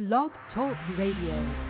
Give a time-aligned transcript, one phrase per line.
[0.00, 1.69] Blog Talk Radio.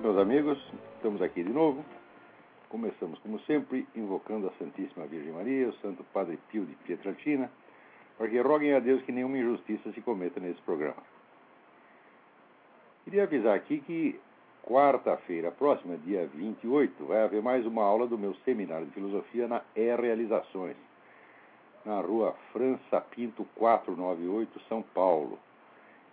[0.00, 0.58] Meus amigos.
[0.96, 1.84] Estamos aqui de novo.
[2.70, 7.50] Começamos, como sempre, invocando a Santíssima Virgem Maria, o Santo Padre Pio de Pietrelcina,
[8.16, 11.02] para que roguem a Deus que nenhuma injustiça se cometa nesse programa.
[13.04, 14.18] Queria avisar aqui que
[14.62, 19.62] quarta-feira, próxima, dia 28, vai haver mais uma aula do meu seminário de filosofia na
[19.76, 20.76] E-Realizações,
[21.84, 25.38] na rua França Pinto 498, São Paulo.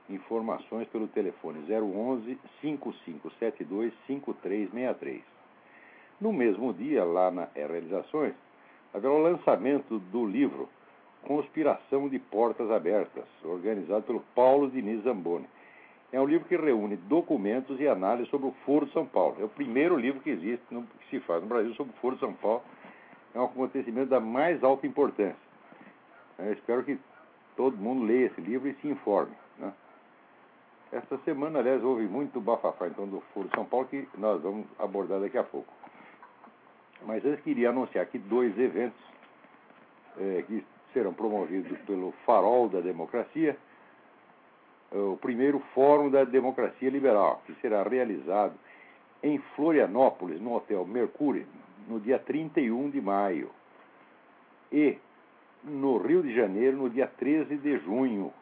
[0.10, 5.22] Informações pelo telefone 011 5572 5363.
[6.20, 8.34] No mesmo dia, lá na E Realizações,
[8.94, 10.70] haverá o lançamento do livro
[11.24, 15.46] Conspiração de Portas Abertas, organizado pelo Paulo Diniz Zamboni.
[16.12, 19.36] É um livro que reúne documentos e análises sobre o Foro de São Paulo.
[19.42, 22.16] É o primeiro livro que existe, no, que se faz no Brasil sobre o Foro
[22.16, 22.64] de São Paulo.
[23.36, 25.36] É um acontecimento da mais alta importância.
[26.40, 26.98] Eu espero que
[27.58, 29.36] todo mundo leia esse livro e se informe.
[30.92, 35.20] Esta semana, aliás, houve muito bafafá então, do Foro São Paulo que nós vamos abordar
[35.20, 35.72] daqui a pouco.
[37.06, 39.00] Mas antes queria anunciar aqui dois eventos
[40.18, 43.58] eh, que serão promovidos pelo Farol da Democracia.
[44.90, 48.54] O primeiro Fórum da Democracia Liberal, que será realizado
[49.22, 51.46] em Florianópolis, no Hotel Mercury,
[51.90, 53.52] no dia 31 de maio.
[54.72, 54.98] E
[55.66, 58.34] no Rio de Janeiro, no dia 13 de junho.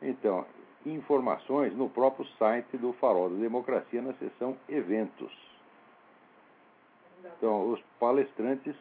[0.00, 0.46] Então,
[0.86, 5.32] informações no próprio site do Farol da Democracia, na seção Eventos.
[7.36, 8.74] Então, os palestrantes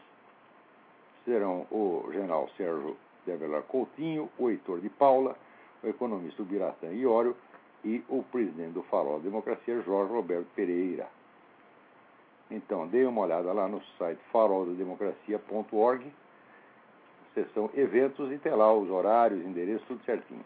[1.25, 2.95] serão o general Sérgio
[3.25, 5.35] Develar Coutinho, o Heitor de Paula,
[5.83, 7.35] o economista Biratã Iório
[7.83, 11.07] e o presidente do Farol da Democracia, Jorge Roberto Pereira.
[12.49, 16.11] Então, dê uma olhada lá no site faroldemocracia.org,
[17.33, 20.43] seção Eventos, e tem lá os horários, endereços, tudo certinho.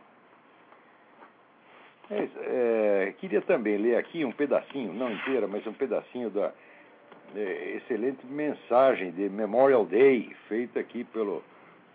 [2.12, 6.52] É, é, queria também ler aqui um pedacinho, não inteira, mas um pedacinho da
[7.36, 11.42] é, excelente mensagem de Memorial Day, feita aqui pelo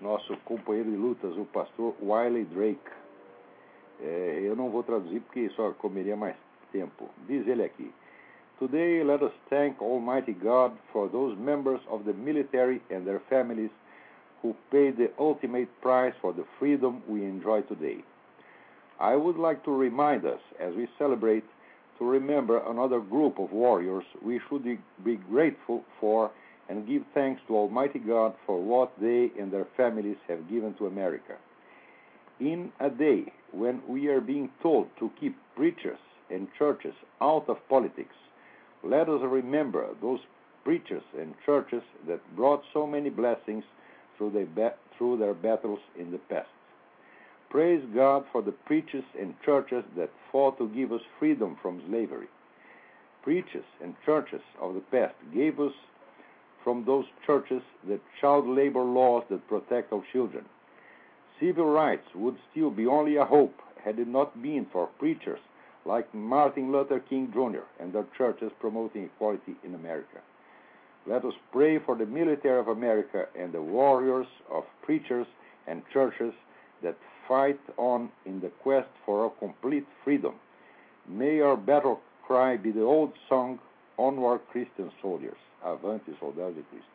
[0.01, 2.91] nosso companheiro de lutas, o pastor Wiley Drake.
[4.01, 6.37] É, eu não vou traduzir porque só comeria mais
[6.73, 7.11] tempo.
[7.27, 7.93] Diz ele aqui:
[8.59, 13.71] Today let us thank Almighty God for those members of the military and their families
[14.43, 18.03] who paid the ultimate price for the freedom we enjoy today.
[19.01, 21.45] I would like to remind us, as we celebrate,
[21.99, 24.65] to remember another group of warriors we should
[25.05, 26.31] be grateful for
[26.69, 30.87] and give thanks to Almighty God for what they and their families have given to
[30.87, 31.35] America.
[32.41, 35.99] In a day when we are being told to keep preachers
[36.31, 38.15] and churches out of politics,
[38.85, 40.21] let us remember those
[40.65, 43.65] preachers and churches that brought so many blessings
[44.17, 46.49] through their, through their battles in the past.
[47.51, 52.29] Praise God for the preachers and churches that fought to give us freedom from slavery.
[53.23, 55.73] Preachers and churches of the past gave us
[56.63, 60.45] from those churches the child labor laws that protect our children.
[61.41, 65.41] Civil rights would still be only a hope had it not been for preachers
[65.87, 67.65] like Martin Luther King Jr.
[67.81, 70.19] and their churches promoting equality in America.
[71.07, 75.27] Let us pray for the military of America and the warriors of preachers
[75.67, 76.35] and churches
[76.83, 76.97] that
[77.28, 80.34] fight on in the quest for a complete freedom.
[81.06, 83.59] May our battle cry be the old song,
[83.99, 86.91] Onward Christian Soldiers, Avante Soldados de Cristo.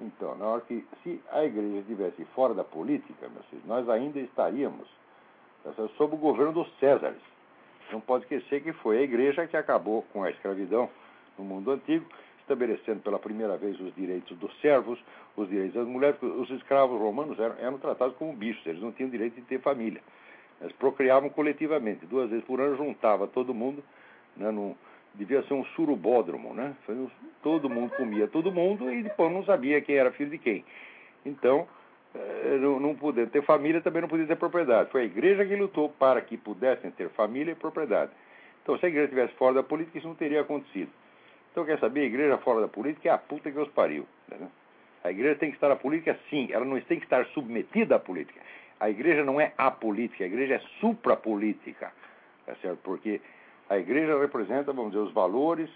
[0.00, 4.20] Então, na hora que, se a igreja estivesse fora da política, meus filhos, nós ainda
[4.20, 4.86] estaríamos
[5.96, 7.22] sob o governo dos Césares.
[7.90, 10.88] Não pode esquecer que foi a igreja que acabou com a escravidão
[11.38, 12.04] no mundo antigo,
[12.46, 14.98] estabelecendo pela primeira vez os direitos dos servos,
[15.36, 16.16] os direitos das mulheres.
[16.22, 20.00] Os escravos romanos eram, eram tratados como bichos, eles não tinham direito de ter família.
[20.60, 23.84] Eles procriavam coletivamente, duas vezes por ano juntava todo mundo,
[24.36, 24.74] né, num,
[25.14, 26.74] devia ser um surubódromo, né?
[27.42, 30.64] Todo mundo comia todo mundo e depois não sabia quem era filho de quem.
[31.24, 31.66] Então,
[32.60, 34.90] não, não poder ter família, também não podia ter propriedade.
[34.90, 38.12] Foi a igreja que lutou para que pudessem ter família e propriedade.
[38.62, 40.90] Então, se a igreja estivesse fora da política, isso não teria acontecido.
[41.56, 42.00] Então, quer saber?
[42.02, 44.06] A igreja fora da política é a puta que os pariu.
[44.28, 44.46] Né?
[45.02, 46.48] A igreja tem que estar na política, sim.
[46.52, 48.38] Ela não tem que estar submetida à política.
[48.78, 51.90] A igreja não é apolítica, a igreja é suprapolítica.
[52.44, 52.78] Tá certo?
[52.82, 53.22] Porque
[53.70, 55.70] a igreja representa, vamos dizer, os valores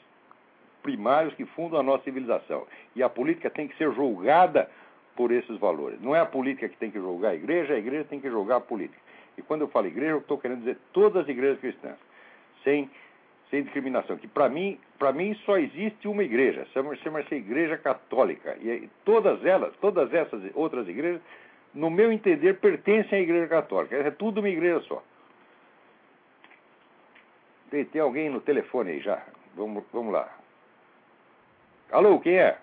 [0.83, 2.67] primários que fundam a nossa civilização.
[2.95, 4.71] E a política tem que ser julgada
[5.17, 5.99] por esses valores.
[6.03, 8.57] Não é a política que tem que julgar a igreja, a igreja tem que julgar
[8.57, 9.01] a política.
[9.39, 11.97] E quando eu falo igreja, eu estou querendo dizer todas as igrejas cristãs,
[12.63, 12.91] sem,
[13.51, 14.17] sem discriminação.
[14.17, 18.57] Que para mim, para mim só existe uma igreja, chama-se Igreja Católica.
[18.61, 21.21] E todas elas, todas essas outras igrejas,
[21.75, 23.97] no meu entender, pertencem à Igreja Católica.
[23.97, 25.03] É tudo uma igreja só.
[27.71, 29.23] Tem, tem alguém no telefone aí já.
[29.55, 30.29] Vamos, vamos lá.
[31.93, 32.57] Alô, quem é?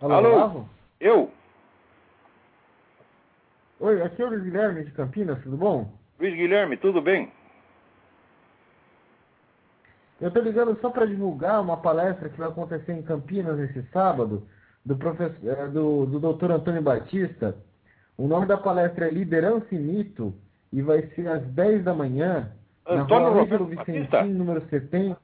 [0.00, 0.14] Alô?
[0.14, 0.64] Alô?
[1.00, 1.30] Eu?
[3.80, 5.90] Oi, aqui é o Luiz Guilherme de Campinas, tudo bom?
[6.18, 7.30] Luiz Guilherme, tudo bem?
[10.24, 14.48] Eu estou ligando só para divulgar uma palestra que vai acontecer em Campinas esse sábado,
[14.82, 16.50] do, professor, eh, do, do Dr.
[16.50, 17.54] Antônio Batista.
[18.16, 20.32] O nome da palestra é Liderança e Mito
[20.72, 22.50] e vai ser às 10 da manhã
[22.86, 24.22] Antônio na Roberto Batista?
[24.24, 25.18] número 70,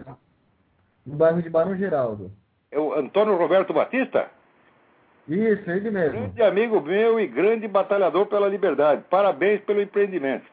[1.06, 2.31] no bairro de Barão Geraldo.
[2.70, 4.29] É o Antônio Roberto Batista?
[5.26, 6.12] Isso, ele mesmo.
[6.12, 9.02] Grande amigo meu e grande batalhador pela liberdade.
[9.08, 10.44] Parabéns pelo empreendimento.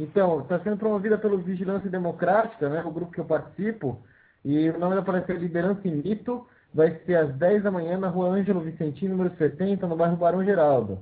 [0.00, 4.02] Então, está sendo promovida pelo Vigilância Democrática, né, o grupo que eu participo,
[4.42, 7.98] e o nome da palestra é Liderança e Mito, vai ser às 10 da manhã
[7.98, 11.00] na rua Ângelo Vicentino, número 70, no bairro Barão Geraldo.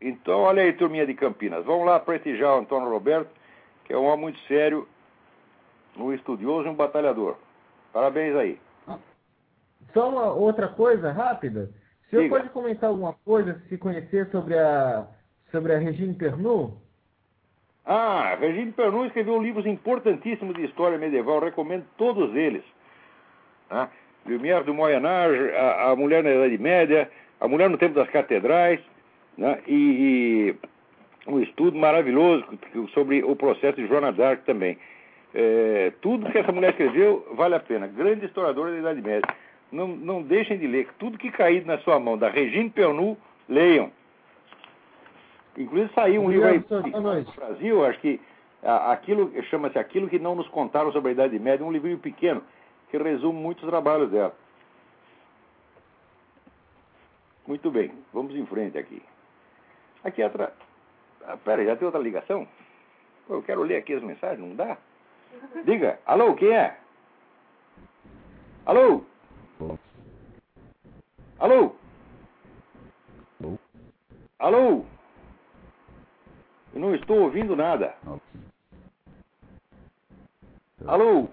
[0.00, 1.64] Então, olha aí, turminha de Campinas.
[1.64, 3.30] Vamos lá prestigiar o Antônio Roberto,
[3.84, 4.88] que é um homem muito sério,
[5.96, 7.36] um estudioso e um batalhador.
[7.92, 8.60] Parabéns aí.
[9.94, 11.70] Só uma outra coisa rápida.
[12.06, 12.36] O senhor Diga.
[12.36, 15.06] pode comentar alguma coisa, se conhecer sobre a,
[15.52, 16.84] sobre a Regine Pernu?
[17.86, 22.62] Ah, Regine Pernu escreveu livros importantíssimos de história medieval, recomendo todos eles.
[23.70, 23.88] Né?
[24.26, 27.08] Lumière do Moyen Âge, a, a Mulher na Idade Média,
[27.40, 28.80] A Mulher no Tempo das Catedrais,
[29.38, 29.60] né?
[29.68, 30.56] e,
[31.28, 32.44] e um estudo maravilhoso
[32.92, 34.76] sobre o processo de Joana d'Arc também.
[35.32, 37.86] É, tudo que essa mulher escreveu vale a pena.
[37.86, 39.28] Grande historiadora da Idade Média.
[39.70, 40.88] Não, não deixem de ler.
[40.98, 43.16] Tudo que cair na sua mão, da Regine Pernu,
[43.48, 43.92] leiam.
[45.56, 48.20] Inclusive saiu um livro aí no Brasil, acho que
[48.62, 52.42] aquilo chama-se Aquilo que não nos contaram sobre a Idade Média, um livrinho pequeno
[52.90, 54.34] que resume muitos trabalhos dela.
[57.46, 59.02] Muito bem, vamos em frente aqui.
[60.04, 60.52] Aqui atrás.
[61.24, 62.46] Ah, pera, já tem outra ligação?
[63.26, 64.76] Pô, eu quero ler aqui as mensagens, não dá?
[65.64, 66.76] Diga, alô, quem é?
[68.64, 69.04] Alô?
[71.38, 71.76] Alô?
[74.38, 74.84] Alô?
[76.76, 77.94] Eu não estou ouvindo nada.
[80.86, 81.26] Alô?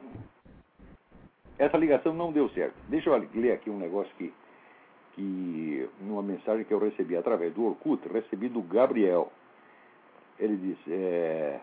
[1.59, 2.75] Essa ligação não deu certo.
[2.87, 4.33] Deixa eu ler aqui um negócio que,
[5.11, 9.33] que numa mensagem que eu recebi através do Orkut, recebi do Gabriel.
[10.39, 11.59] Ele disse, é,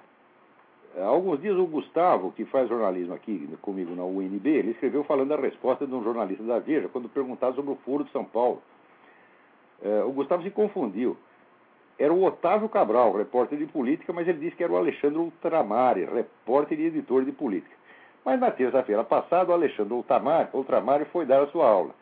[0.98, 5.32] Há alguns dias o Gustavo, que faz jornalismo aqui comigo na UNB, ele escreveu falando
[5.32, 8.60] a resposta de um jornalista da Veja quando perguntado sobre o Foro de São Paulo.
[9.82, 11.16] É, o Gustavo se confundiu.
[12.00, 16.06] Era o Otávio Cabral, repórter de política, mas ele disse que era o Alexandre Ultramari,
[16.06, 17.76] repórter e editor de política.
[18.24, 21.94] Mas na terça-feira passada, o Alexandre Ultramari, Ultramari foi dar a sua aula.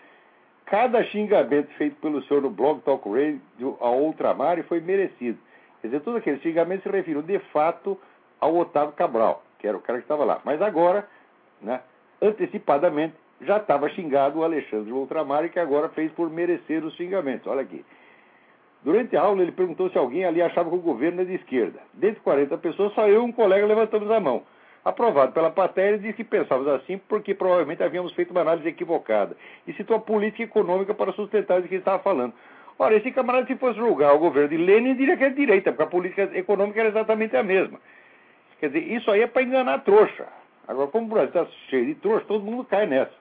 [0.67, 5.37] Cada xingamento feito pelo senhor no blog Talk Radio ao Ultramari foi merecido.
[5.81, 7.99] Quer dizer, todos aqueles xingamentos se referiram de fato
[8.41, 10.41] ao Otávio Cabral, que era o cara que estava lá.
[10.44, 11.08] Mas agora,
[11.61, 11.81] né,
[12.22, 17.49] antecipadamente, já estava xingado o Alexandre Ultramar, que agora fez por merecer os xingamentos.
[17.49, 17.84] Olha aqui.
[18.82, 21.81] Durante a aula, ele perguntou se alguém ali achava que o governo é de esquerda.
[21.93, 24.43] Dentre 40 pessoas, só eu e um colega levantamos a mão.
[24.85, 29.37] Aprovado pela plateia, ele disse que pensávamos assim porque provavelmente havíamos feito uma análise equivocada
[29.67, 32.32] e citou a política econômica para sustentar o que ele estava falando.
[32.79, 35.82] Ora, esse camarada, se fosse julgar o governo de Lenin, diria que é direita, porque
[35.82, 37.81] a política econômica era exatamente a mesma.
[38.61, 40.27] Quer dizer, isso aí é para enganar a trouxa.
[40.67, 43.13] Agora, como o Brasil está cheio de trouxa, todo mundo cai nessa.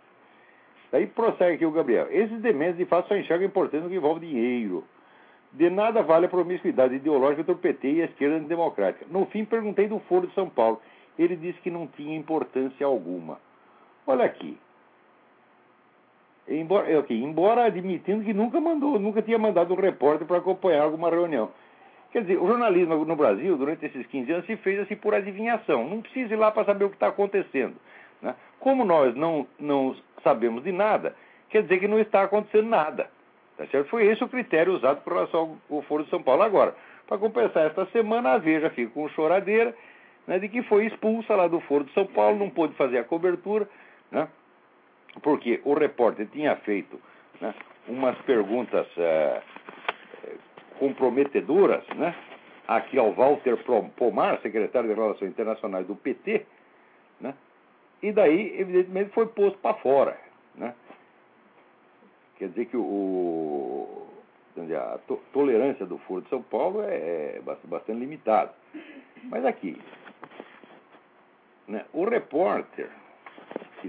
[0.92, 2.08] Daí prossegue aqui o Gabriel.
[2.12, 4.84] Esses dementes, de fato, só enxergam a importância no que envolve dinheiro.
[5.54, 9.06] De nada vale a promiscuidade ideológica do PT e a esquerda democrática.
[9.10, 10.82] No fim, perguntei do Foro de São Paulo.
[11.18, 13.40] Ele disse que não tinha importância alguma.
[14.06, 14.58] Olha aqui.
[16.48, 21.10] Embora, okay, embora admitindo que nunca mandou, nunca tinha mandado um repórter para acompanhar alguma
[21.10, 21.52] reunião.
[22.12, 25.88] Quer dizer, o jornalismo no Brasil, durante esses 15 anos, se fez assim por adivinhação.
[25.88, 27.76] Não precisa ir lá para saber o que está acontecendo.
[28.22, 28.34] Né?
[28.60, 31.16] Como nós não, não sabemos de nada,
[31.50, 33.10] quer dizer que não está acontecendo nada.
[33.58, 33.90] Tá certo?
[33.90, 36.44] Foi esse o critério usado por relação ao Foro de São Paulo.
[36.44, 36.76] Agora,
[37.08, 39.76] para compensar esta semana, a Veja fica com choradeira
[40.28, 43.04] né, de que foi expulsa lá do Foro de São Paulo, não pôde fazer a
[43.04, 43.68] cobertura.
[44.12, 44.28] Né?
[45.22, 47.00] porque o repórter tinha feito
[47.42, 47.54] né,
[47.88, 49.42] umas perguntas uh,
[50.80, 52.16] comprometedoras né,
[52.68, 53.58] aqui ao Walter
[53.96, 56.46] Pomar, secretário de Relações Internacionais do PT,
[57.20, 57.34] né,
[58.02, 60.18] e daí, evidentemente, foi posto para fora.
[60.56, 60.74] Né?
[62.38, 64.08] Quer dizer que o,
[64.58, 68.54] a to tolerância do Foro de São Paulo é, é bastante limitada.
[69.24, 69.80] Mas aqui,
[71.68, 72.90] né, o repórter,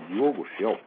[0.09, 0.79] Diogo Shell,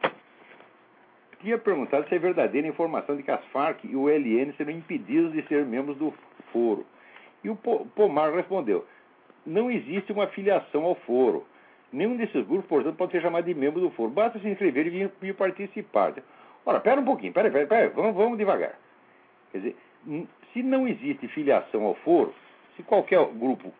[1.40, 4.72] tinha perguntado se é verdadeira a informação de que as Farc e o LN serão
[4.72, 6.12] impedidos de ser membros do
[6.52, 6.86] foro.
[7.44, 8.86] E o Pomar respondeu:
[9.44, 11.44] não existe uma filiação ao foro.
[11.92, 14.10] Nenhum desses grupos, portanto, pode ser chamado de membro do foro.
[14.10, 16.14] Basta se inscrever e vir participar.
[16.64, 18.78] Ora, pera um pouquinho, pera, pera, pera vamos, vamos devagar.
[19.50, 19.76] Quer dizer,
[20.52, 22.34] se não existe filiação ao foro,
[22.76, 23.72] se qualquer grupo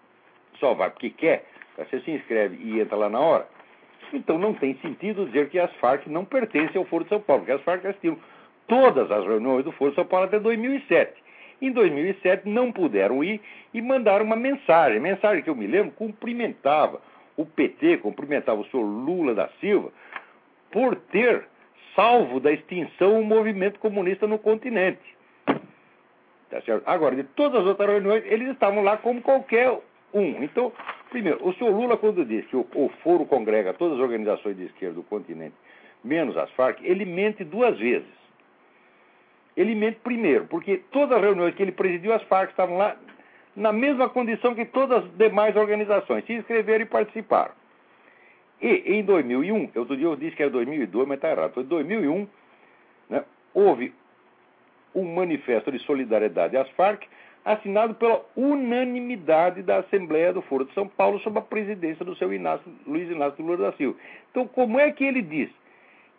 [0.59, 1.45] só vai porque quer,
[1.77, 3.47] você se inscreve e entra lá na hora,
[4.13, 7.43] então não tem sentido dizer que as Farc não pertencem ao Foro de São Paulo,
[7.43, 8.19] porque as Farc assistiram
[8.67, 11.23] todas as reuniões do Foro de São Paulo até 2007.
[11.61, 13.41] Em 2007 não puderam ir
[13.73, 17.01] e mandaram uma mensagem, mensagem que eu me lembro cumprimentava
[17.37, 19.91] o PT, cumprimentava o senhor Lula da Silva
[20.71, 21.47] por ter
[21.95, 25.01] salvo da extinção o movimento comunista no continente.
[26.51, 26.59] Tá?
[26.87, 29.71] Agora, de todas as outras reuniões, eles estavam lá como qualquer
[30.13, 30.43] um.
[30.43, 30.73] Então,
[31.11, 34.65] primeiro, o senhor Lula, quando diz que o, o foro congrega todas as organizações de
[34.65, 35.55] esquerda do continente,
[36.05, 38.23] menos as Farc, ele mente duas vezes.
[39.57, 42.97] Ele mente primeiro, porque todas as reuniões que ele presidiu, as Farc estavam lá
[43.55, 47.53] na mesma condição que todas as demais organizações, se inscreveram e participaram.
[48.63, 52.29] E em 2001, outro dia eu disse que era 2002, mas está errado, foi 2001,
[53.11, 53.93] né, houve
[54.95, 57.03] um manifesto de solidariedade às Farc,
[57.45, 62.33] assinado pela unanimidade da Assembleia do Foro de São Paulo, sob a presidência do seu
[62.33, 63.99] Inácio, Luiz Inácio Lula da Silva.
[64.31, 65.51] Então, como é que ele diz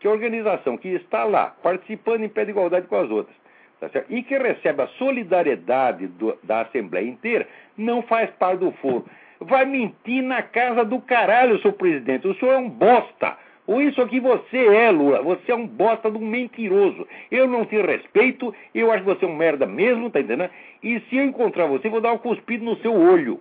[0.02, 3.36] que a organização que está lá, participando em pé de igualdade com as outras,
[3.80, 7.48] tá e que recebe a solidariedade do, da Assembleia inteira,
[7.78, 9.06] não faz parte do foro?
[9.46, 12.28] Vai mentir na casa do caralho, senhor presidente.
[12.28, 13.38] O senhor é um bosta.
[13.66, 15.22] Ou isso aqui você é, Lula.
[15.22, 17.08] Você é um bosta de um mentiroso.
[17.32, 20.50] Eu não te respeito, eu acho que você é um merda mesmo, tá entendendo?
[20.82, 23.40] E se eu encontrar você, vou dar um cuspido no seu olho.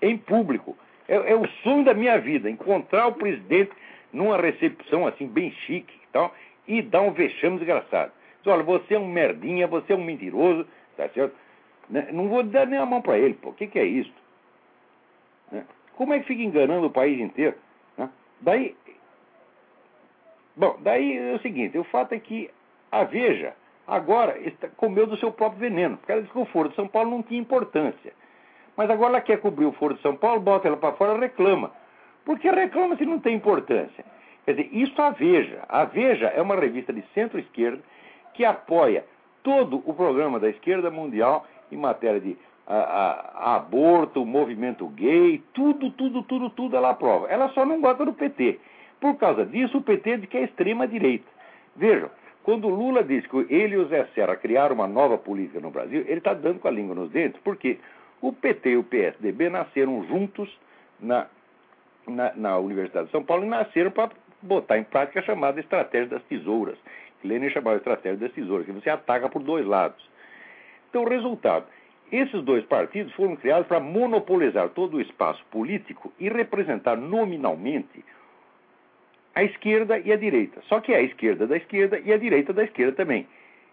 [0.00, 0.76] Em público.
[1.06, 3.70] É, é o sonho da minha vida, encontrar o presidente
[4.12, 6.34] numa recepção assim, bem chique e tal,
[6.66, 8.12] e dar um vexame desgraçado.
[8.42, 11.34] Diz, olha, você é um merdinha, você é um mentiroso, tá certo?
[11.88, 12.08] Né?
[12.12, 13.50] Não vou dar nem a mão para ele, pô.
[13.50, 14.12] O que, que é isso?
[16.02, 17.54] Como é que fica enganando o país inteiro?
[17.96, 18.10] Né?
[18.40, 18.74] Daí,
[20.56, 22.50] Bom, daí é o seguinte, o fato é que
[22.90, 23.54] a Veja
[23.86, 26.88] agora está, comeu do seu próprio veneno, porque ela disse que o Foro de São
[26.88, 28.12] Paulo não tinha importância.
[28.76, 31.70] Mas agora ela quer cobrir o Foro de São Paulo, bota ela para fora reclama.
[32.24, 34.04] Por que reclama se não tem importância?
[34.44, 35.62] Quer dizer, isso a Veja.
[35.68, 37.80] A Veja é uma revista de centro-esquerda
[38.34, 39.04] que apoia
[39.44, 45.90] todo o programa da esquerda mundial em matéria de a, a, aborto, movimento gay, tudo,
[45.90, 47.28] tudo, tudo, tudo ela aprova.
[47.28, 48.58] Ela só não gosta do PT.
[49.00, 51.26] Por causa disso, o PT diz que é extrema-direita.
[51.74, 52.10] Vejam,
[52.42, 55.70] quando o Lula diz que ele e o Zé Serra criaram uma nova política no
[55.70, 57.78] Brasil, ele está dando com a língua nos dentes, porque
[58.20, 60.48] o PT e o PSDB nasceram juntos
[61.00, 61.26] na,
[62.06, 66.08] na, na Universidade de São Paulo e nasceram para botar em prática a chamada estratégia
[66.08, 66.78] das tesouras.
[67.24, 70.04] Lenin chamava estratégia das tesouras, que você ataca por dois lados.
[70.90, 71.66] Então, o resultado:
[72.12, 78.04] esses dois partidos foram criados para monopolizar todo o espaço político e representar nominalmente
[79.34, 80.60] a esquerda e a direita.
[80.68, 83.26] Só que é a esquerda da esquerda e a direita da esquerda também.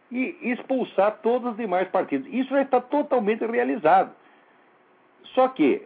[0.09, 2.27] E expulsar todos os demais partidos.
[2.31, 4.15] Isso já está totalmente realizado.
[5.35, 5.81] Só que,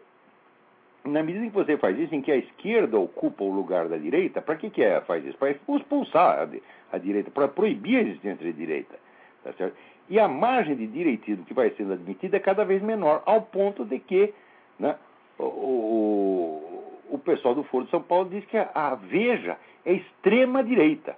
[1.04, 3.98] na medida em que você faz isso, em que a esquerda ocupa o lugar da
[3.98, 5.38] direita, para que, que é, faz isso?
[5.40, 8.96] Para expulsar a, a direita, para proibir a existência da direita.
[9.44, 9.76] Tá certo?
[10.10, 13.86] E a margem de direitismo que vai sendo admitida é cada vez menor, ao ponto
[13.86, 14.34] de que
[14.80, 14.96] né,
[15.40, 21.16] o, o pessoal do Foro de São Paulo diz que a Veja é extrema-direita.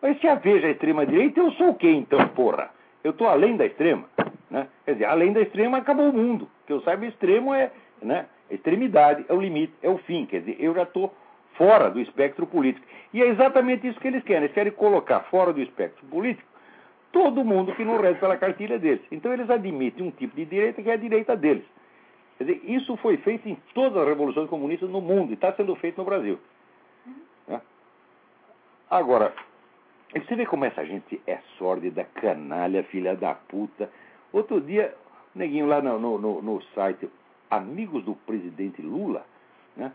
[0.00, 2.70] Mas se a Veja é extrema-direita, eu sou o quê então, porra?
[3.02, 4.04] Eu estou além da extrema.
[4.50, 4.68] Né?
[4.84, 6.48] Quer dizer, além da extrema acabou o mundo.
[6.66, 7.70] Que eu saiba, extremo é
[8.02, 10.26] né, extremidade, é o limite, é o fim.
[10.26, 11.12] Quer dizer, eu já estou
[11.54, 12.86] fora do espectro político.
[13.12, 14.44] E é exatamente isso que eles querem.
[14.44, 16.55] Eles querem colocar fora do espectro político
[17.16, 19.00] todo mundo que não reza pela cartilha deles.
[19.10, 21.64] Então eles admitem um tipo de direita que é a direita deles.
[22.36, 25.74] Quer dizer, isso foi feito em todas as revoluções comunistas no mundo e está sendo
[25.76, 26.38] feito no Brasil.
[27.48, 27.58] Né?
[28.90, 29.32] Agora,
[30.12, 33.90] você vê como essa gente é sórdida, canalha, filha da puta.
[34.30, 34.94] Outro dia,
[35.34, 37.08] neguinho lá no, no, no, no site
[37.50, 39.24] Amigos do Presidente Lula,
[39.74, 39.90] né?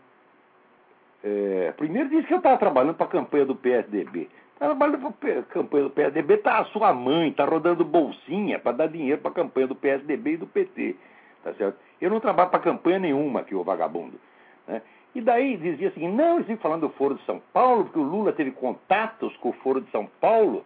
[1.22, 4.28] É, primeiro disse que eu estava trabalhando para a campanha do PSDB.
[4.62, 9.20] Trabalhando para campanha do PSDB, tá a sua mãe, está rodando bolsinha para dar dinheiro
[9.20, 10.94] para a campanha do PSDB e do PT.
[11.42, 11.76] Tá certo?
[12.00, 14.20] Eu não trabalho para campanha nenhuma aqui, o vagabundo.
[14.68, 14.80] Né?
[15.16, 18.32] E daí dizia assim, não, eles falando do Foro de São Paulo, porque o Lula
[18.32, 20.64] teve contatos com o Foro de São Paulo.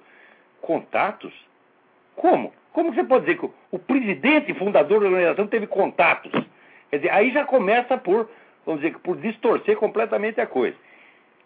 [0.60, 1.32] Contatos?
[2.16, 2.52] Como?
[2.74, 6.32] Como você pode dizer que o presidente fundador da organização teve contatos?
[6.90, 8.28] Quer dizer, aí já começa por,
[8.66, 10.76] vamos dizer, por distorcer completamente a coisa.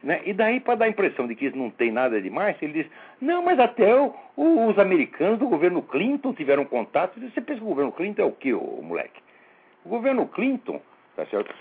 [0.03, 0.23] Né?
[0.25, 2.93] E daí, para dar a impressão de que isso não tem nada demais, ele diz:
[3.21, 7.21] não, mas até o, o, os americanos do governo Clinton tiveram contato.
[7.21, 9.21] Você pensa que o governo Clinton é o quê, o moleque?
[9.85, 10.81] O governo Clinton,
[11.17, 11.55] tá certo?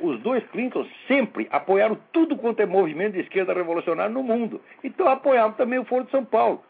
[0.00, 4.60] Os dois Clintons sempre apoiaram tudo quanto é movimento de esquerda revolucionário no mundo.
[4.84, 6.62] Então apoiavam também o Foro de São Paulo.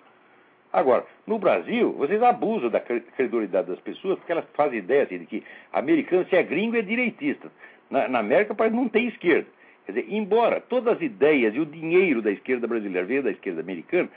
[0.72, 5.26] Agora, no Brasil, vocês abusam da credibilidade das pessoas porque elas fazem ideia assim, de
[5.26, 7.50] que americano, se é gringo, é direitista.
[7.90, 9.48] Na, na América, parece que não tem esquerda.
[9.86, 13.60] Quer dizer, embora todas as ideias e o dinheiro da esquerda brasileira venha da esquerda
[13.60, 14.08] americana,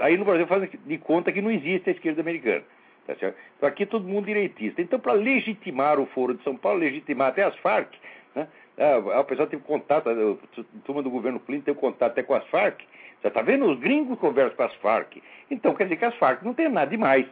[0.00, 2.62] aí no Brasil fazem de conta que não existe a esquerda americana.
[3.06, 3.36] Tá certo?
[3.56, 4.82] Então aqui é todo mundo direitista.
[4.82, 7.94] Então, para legitimar o Foro de São Paulo, legitimar até as Farc,
[8.34, 8.48] né?
[8.78, 10.36] Ah, a pessoa teve contato, a
[10.84, 12.82] turma do governo Clinton teve contato até com as Farc.
[13.20, 13.64] Você está vendo?
[13.66, 15.22] Os gringos conversam com as Farc.
[15.50, 17.26] Então quer dizer que as Farc não tem nada demais.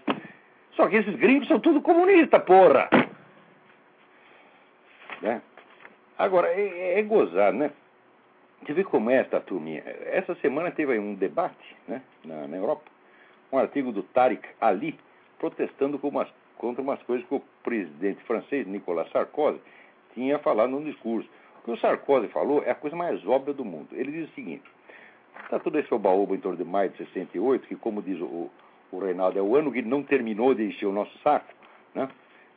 [0.73, 2.89] Só que esses gringos são tudo comunistas, porra!
[5.21, 5.43] Né?
[6.19, 7.71] Agora, é, é, gozado, né?
[8.63, 9.83] Você vê como é essa turminha.
[10.07, 12.85] Essa semana teve um debate né, na, na Europa,
[13.53, 14.99] um artigo do Tariq Ali,
[15.39, 19.61] protestando umas, contra umas coisas que o presidente francês, Nicolas Sarkozy,
[20.15, 21.29] tinha falado num discurso.
[21.59, 23.89] O que o Sarkozy falou é a coisa mais óbvia do mundo.
[23.93, 24.65] Ele diz o seguinte:
[25.43, 28.51] está tudo esse baúba em torno de maio de 68, que, como diz o,
[28.93, 31.53] o Reinaldo, é o ano que não terminou de encher o nosso saco.
[31.95, 32.09] Né?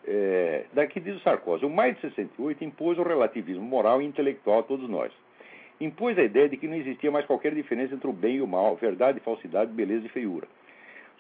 [0.08, 4.60] É, daqui diz o Sarkozy: o maio de 68 impôs o relativismo moral e intelectual
[4.60, 5.12] a todos nós.
[5.82, 8.48] Impôs a ideia de que não existia mais qualquer diferença entre o bem e o
[8.48, 10.48] mal, verdade e falsidade, beleza e feiura.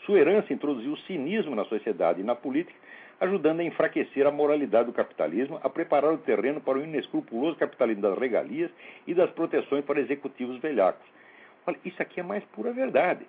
[0.06, 2.79] Sua herança introduziu o cinismo na sociedade e na política
[3.20, 8.04] ajudando a enfraquecer a moralidade do capitalismo, a preparar o terreno para o inescrupuloso capitalismo
[8.04, 8.71] das regalias
[9.06, 11.06] e das proteções para executivos velhacos.
[11.65, 13.26] Olha, isso aqui é mais pura verdade.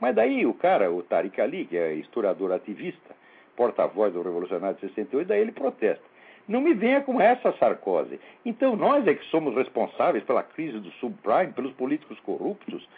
[0.00, 3.14] Mas daí o cara, o Tariq Ali, que é historiador ativista,
[3.58, 6.04] porta-voz do Revolucionário de 68, daí ele protesta.
[6.46, 8.20] Não me venha com essa Sarkozy.
[8.46, 12.88] Então nós é que somos responsáveis pela crise do subprime, pelos políticos corruptos,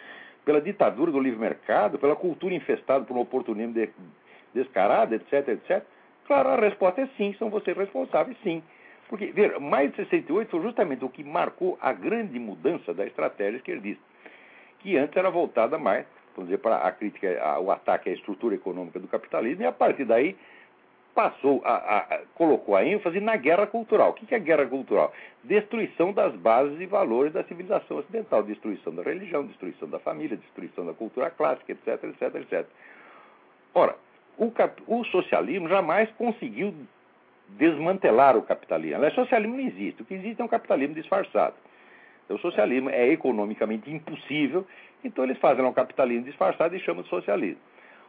[0.45, 3.73] pela ditadura do livre mercado, pela cultura infestada por um oportunismo
[4.53, 5.83] descarado, etc, etc.
[6.27, 8.61] Claro, a resposta é sim, são vocês responsáveis, sim.
[9.09, 13.57] Porque, ver, mais de 68 foi justamente o que marcou a grande mudança da estratégia
[13.57, 14.01] esquerdista,
[14.79, 18.55] que antes era voltada mais, vamos dizer, para a crítica, a, o ataque à estrutura
[18.55, 20.35] econômica do capitalismo, e a partir daí
[21.13, 24.11] passou a, a, colocou a ênfase na guerra cultural.
[24.11, 25.13] O que é guerra cultural?
[25.43, 30.85] Destruição das bases e valores da civilização ocidental, destruição da religião, destruição da família, destruição
[30.85, 32.65] da cultura clássica, etc, etc, etc.
[33.73, 33.95] Ora,
[34.37, 34.51] o,
[34.87, 36.73] o socialismo jamais conseguiu
[37.49, 38.97] desmantelar o capitalismo.
[38.97, 40.01] Aliás, socialismo não existe.
[40.01, 41.55] O que existe é um capitalismo disfarçado.
[42.25, 44.65] Então, o socialismo é economicamente impossível,
[45.03, 47.61] então eles fazem um capitalismo disfarçado e chamam de socialismo.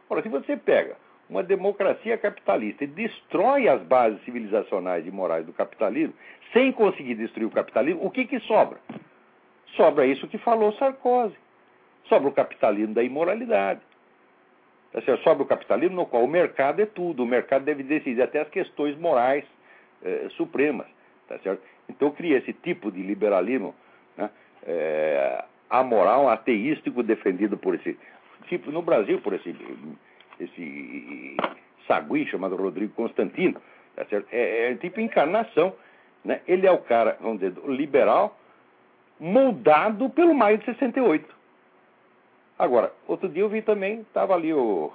[0.09, 0.95] Ora, se você pega
[1.29, 6.13] uma democracia capitalista e destrói as bases civilizacionais e morais do capitalismo,
[6.51, 8.77] sem conseguir destruir o capitalismo, o que, que sobra?
[9.75, 11.35] Sobra isso que falou Sarkozy.
[12.05, 13.81] Sobra o capitalismo da imoralidade.
[14.91, 15.01] Tá?
[15.23, 18.49] Sobre o capitalismo, no qual o mercado é tudo, o mercado deve decidir até as
[18.49, 19.45] questões morais
[20.03, 20.87] eh, supremas.
[21.27, 21.63] Tá certo?
[21.89, 23.73] Então cria esse tipo de liberalismo
[24.15, 24.29] né,
[24.67, 27.97] eh, amoral, ateístico, defendido por esse
[28.47, 29.55] tipo, no Brasil, por esse,
[30.39, 31.37] esse
[31.87, 33.59] sagui chamado Rodrigo Constantino.
[33.95, 34.27] Tá certo?
[34.31, 35.73] É, é tipo encarnação.
[36.23, 36.41] Né?
[36.47, 38.37] Ele é o cara, vamos dizer, liberal,
[39.19, 41.33] moldado pelo maio de 68.
[42.57, 44.91] Agora, outro dia eu vi também, estava ali o.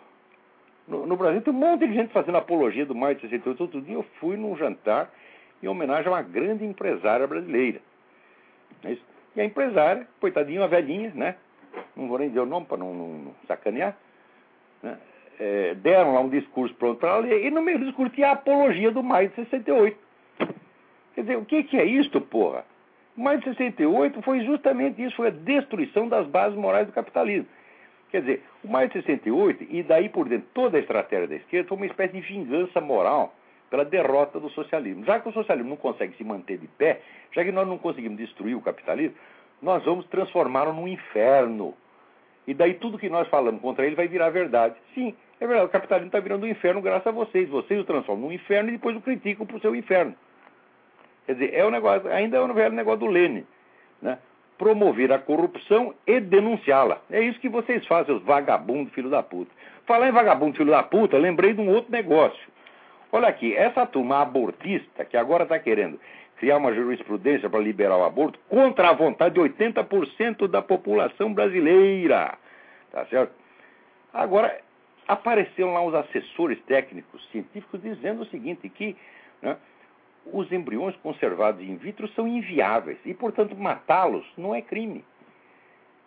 [0.87, 3.61] No, no, Brasil tem um monte de gente fazendo apologia do maio de 68.
[3.61, 5.11] Outro dia eu fui num jantar
[5.63, 7.81] em homenagem a uma grande empresária brasileira.
[8.85, 8.97] É
[9.38, 11.37] e a empresária, coitadinha, uma velhinha, né?
[11.94, 13.96] Não vou nem dizer o nome para não, não, não, sacanear.
[14.83, 14.98] Né?
[15.38, 18.31] É, deram lá um discurso pronto para ela ler, e no meio do discurso tinha
[18.31, 19.96] a apologia do maio de 68.
[21.14, 22.64] Quer dizer, o que, que é isto, porra?
[23.16, 27.46] O maio de 68 foi justamente isso, foi a destruição das bases morais do capitalismo.
[28.11, 31.68] Quer dizer, o maio de 68, e daí por dentro toda a estratégia da esquerda,
[31.68, 33.33] foi uma espécie de vingança moral
[33.71, 35.05] pela derrota do socialismo.
[35.05, 37.01] Já que o socialismo não consegue se manter de pé,
[37.33, 39.17] já que nós não conseguimos destruir o capitalismo,
[39.61, 41.75] nós vamos transformá-lo num inferno.
[42.47, 44.75] E daí tudo que nós falamos contra ele vai virar verdade.
[44.95, 47.49] Sim, é verdade, o capitalismo está virando um inferno graças a vocês.
[47.49, 50.15] Vocês o transformam num inferno e depois o criticam para o seu inferno.
[51.27, 53.47] Quer dizer, é um negócio, ainda é o velho negócio do Lênin.
[54.01, 54.19] Né?
[54.59, 57.01] promover a corrupção e denunciá-la.
[57.09, 59.51] É isso que vocês fazem, os vagabundos, filho da puta.
[59.87, 62.58] Falar em vagabundo, filho da puta, lembrei de um outro negócio.
[63.11, 65.99] Olha aqui, essa turma abortista que agora está querendo
[66.38, 72.38] criar uma jurisprudência para liberar o aborto contra a vontade de 80% da população brasileira.
[72.92, 73.33] Tá certo?
[74.12, 74.61] Agora,
[75.07, 78.97] apareceram lá os assessores técnicos científicos dizendo o seguinte, que
[79.42, 79.57] né,
[80.33, 85.05] os embriões conservados in vitro são inviáveis e, portanto, matá-los não é crime.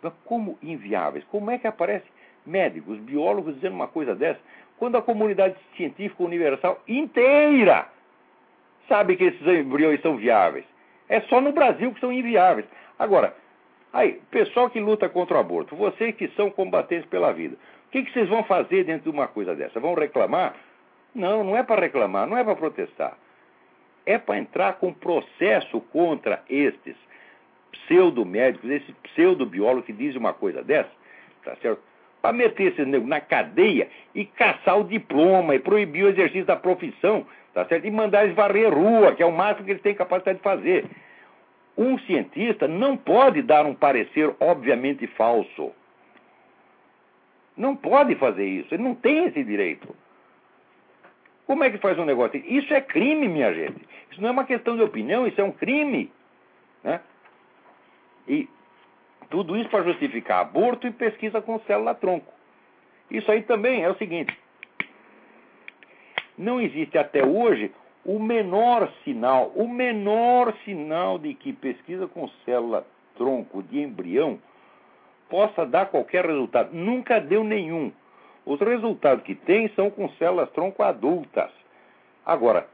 [0.00, 1.24] Mas como inviáveis?
[1.24, 2.06] Como é que aparece
[2.44, 4.40] médicos, biólogos dizendo uma coisa dessa,
[4.82, 7.86] quando a comunidade científica universal inteira
[8.88, 10.64] sabe que esses embriões são viáveis?
[11.08, 12.66] É só no Brasil que são inviáveis.
[12.98, 13.32] Agora,
[13.92, 18.02] aí, pessoal que luta contra o aborto, vocês que são combatentes pela vida, o que,
[18.02, 19.78] que vocês vão fazer dentro de uma coisa dessa?
[19.78, 20.56] Vão reclamar?
[21.14, 23.16] Não, não é para reclamar, não é para protestar
[24.04, 26.96] é para entrar com processo contra estes
[27.70, 30.90] pseudo-médicos, esse pseudo-biólogo que diz uma coisa dessa,
[31.44, 31.91] tá certo?
[32.22, 36.56] Para meter esse nego na cadeia e caçar o diploma e proibir o exercício da
[36.56, 37.84] profissão, tá certo?
[37.84, 40.86] E mandar eles varrer rua, que é o máximo que eles têm capacidade de fazer.
[41.76, 45.72] Um cientista não pode dar um parecer obviamente falso.
[47.56, 49.94] Não pode fazer isso, ele não tem esse direito.
[51.46, 52.42] Como é que faz um negócio?
[52.46, 53.86] Isso é crime, minha gente.
[54.10, 56.10] Isso não é uma questão de opinião, isso é um crime.
[56.84, 57.00] Né?
[58.28, 58.48] E
[59.32, 62.30] tudo isso para justificar aborto e pesquisa com célula-tronco.
[63.10, 64.38] Isso aí também é o seguinte:
[66.36, 67.72] não existe até hoje
[68.04, 74.38] o menor sinal, o menor sinal de que pesquisa com célula-tronco de embrião
[75.30, 76.74] possa dar qualquer resultado.
[76.74, 77.90] Nunca deu nenhum.
[78.44, 81.50] Os resultados que tem são com células tronco adultas.
[82.26, 82.68] Agora,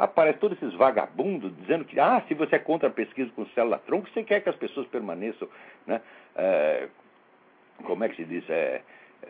[0.00, 3.78] aparece todos esses vagabundos dizendo que, ah, se você é contra a pesquisa com célula
[3.78, 5.46] tronco, você quer que as pessoas permaneçam,
[5.86, 6.00] né,
[6.34, 6.88] é,
[7.84, 8.80] como é que se diz, é,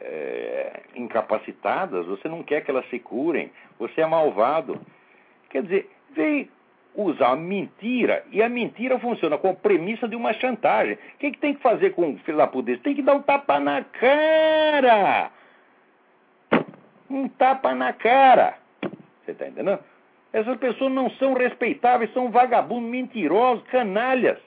[0.01, 4.81] é, incapacitadas, você não quer que elas se curem, você é malvado.
[5.51, 6.49] Quer dizer, vem
[6.95, 10.95] usar mentira, e a mentira funciona com a premissa de uma chantagem.
[10.95, 13.23] O que, que tem que fazer com o filho da puta Tem que dar um
[13.23, 15.31] tapa na cara
[17.11, 18.57] um tapa na cara.
[19.25, 19.81] Você está entendendo?
[20.33, 24.39] Essas pessoas não são respeitáveis, são vagabundos, mentirosos, canalhas.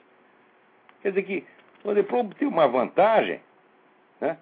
[1.02, 1.44] Quer dizer que,
[1.82, 3.40] para obter uma vantagem,
[4.20, 4.38] né,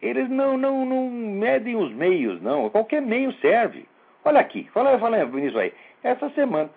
[0.00, 2.70] eles não, não, não medem os meios, não.
[2.70, 3.86] Qualquer meio serve.
[4.24, 5.72] Olha aqui, fala, fala nisso aí.
[6.02, 6.70] Essa semana,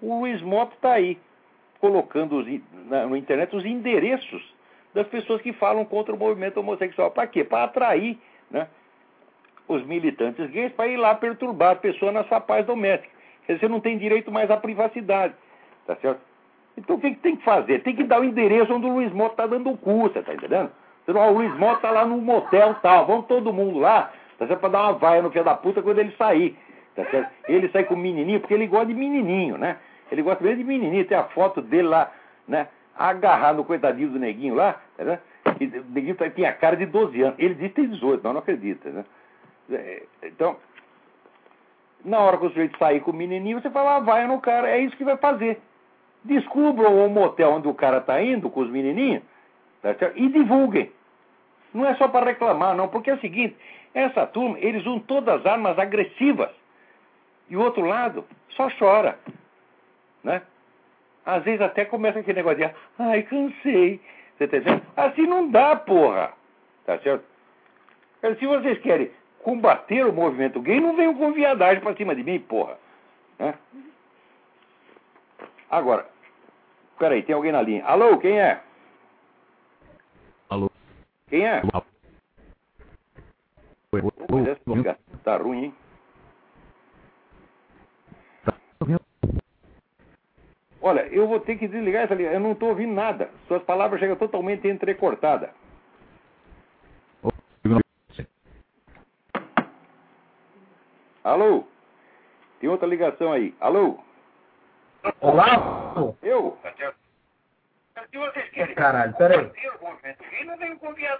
[0.00, 1.18] o Luiz Mota está aí,
[1.80, 2.46] colocando os,
[2.86, 4.54] na, na internet os endereços
[4.94, 7.10] das pessoas que falam contra o movimento homossexual.
[7.10, 7.42] Para quê?
[7.42, 8.18] Para atrair
[8.50, 8.68] né,
[9.68, 13.12] os militantes gays para ir lá perturbar a pessoa na sua paz doméstica.
[13.46, 15.34] Você não tem direito mais à privacidade.
[15.86, 16.20] Tá certo?
[16.76, 17.82] Então o que, que tem que fazer?
[17.82, 20.34] Tem que dar o endereço onde o Luiz Mota está dando o cu, você está
[20.34, 20.70] entendendo?
[21.06, 24.60] Então, o Luiz Mota está lá no motel tal, vamos todo mundo lá, tá certo?
[24.60, 26.56] Para dar uma vaia no filho da puta quando ele sair.
[26.96, 27.30] Tá certo?
[27.48, 29.76] Ele sai com o menininho, porque ele gosta de menininho, né?
[30.10, 32.10] Ele gosta mesmo de menininho, tem a foto dele lá,
[32.46, 32.68] né?
[32.96, 35.22] Agarrado no coitadinho do neguinho lá, tá certo?
[35.46, 37.38] O neguinho tá, tinha cara de 12 anos.
[37.38, 39.04] Ele diz que tem 18, mas não acredita, né?
[39.70, 40.56] É, então,
[42.04, 44.68] na hora que o sujeito sair com o menininho, você fala, ah, vai no cara,
[44.68, 45.60] é isso que vai fazer.
[46.22, 49.22] Descubram o motel onde o cara está indo com os menininhos
[49.82, 50.90] tá e divulguem.
[51.72, 53.56] Não é só para reclamar, não, porque é o seguinte:
[53.92, 56.50] essa turma, eles usam todas as armas agressivas.
[57.50, 59.18] E o outro lado só chora.
[60.22, 60.40] Né?
[61.26, 64.00] Às vezes até começa aquele negócio de, ai, cansei.
[64.38, 64.80] Você tá?
[64.96, 66.32] Assim não dá, porra.
[66.86, 67.24] Tá certo?
[68.38, 69.10] Se vocês querem
[69.44, 72.78] combater o movimento gay, não venham com viadagem pra cima de mim, porra.
[73.38, 73.54] Né?
[75.70, 76.08] Agora,
[76.98, 77.84] peraí, tem alguém na linha.
[77.84, 78.60] Alô, quem é?
[80.48, 80.70] Alô?
[81.28, 81.62] Quem é?
[85.22, 85.74] Tá ruim, hein?
[90.80, 92.38] Olha, eu vou ter que desligar essa ligação.
[92.38, 93.30] Eu não estou ouvindo nada.
[93.46, 95.50] Suas palavras chegam totalmente entrecortadas.
[101.24, 101.64] Alô?
[102.60, 103.54] Tem outra ligação aí.
[103.58, 103.98] Alô?
[105.22, 105.94] Olá?
[106.22, 106.58] Eu?
[108.76, 109.50] Caralho, peraí.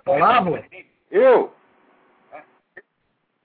[0.05, 0.43] Olá,
[1.11, 1.55] Eu?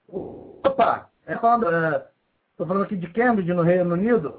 [0.08, 2.06] Opa, é falando, é,
[2.58, 4.30] tô falando aqui de Cambridge, no Reino Unido.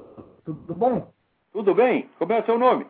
[0.45, 1.11] Tudo bom?
[1.51, 2.07] Tudo bem?
[2.19, 2.85] Como é o seu nome?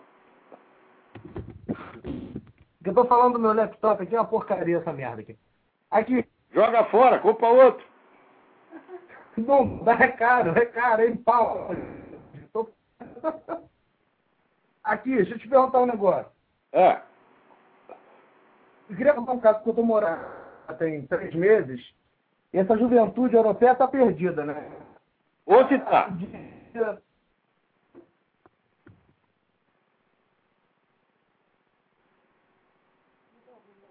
[2.83, 5.37] Eu tô falando do meu laptop aqui, é uma porcaria essa merda aqui.
[5.89, 6.27] Aqui.
[6.51, 7.90] Joga fora, compra outro.
[9.37, 11.69] Não, dá, é caro, é caro, em pau.
[14.83, 16.31] Aqui, deixa eu te perguntar um negócio.
[16.73, 17.01] É.
[18.89, 20.41] Eu queria contar um caso que eu estou morando
[20.73, 21.93] tem três meses,
[22.53, 24.69] e essa juventude europeia está perdida, né?
[25.45, 26.09] Onde está?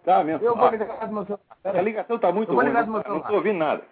[0.04, 0.46] Tá mesmo.
[0.46, 1.42] Eu vou ligar no meu celular.
[1.64, 2.70] A ligação está muito ruim.
[2.70, 3.82] Não estou ouvindo nada.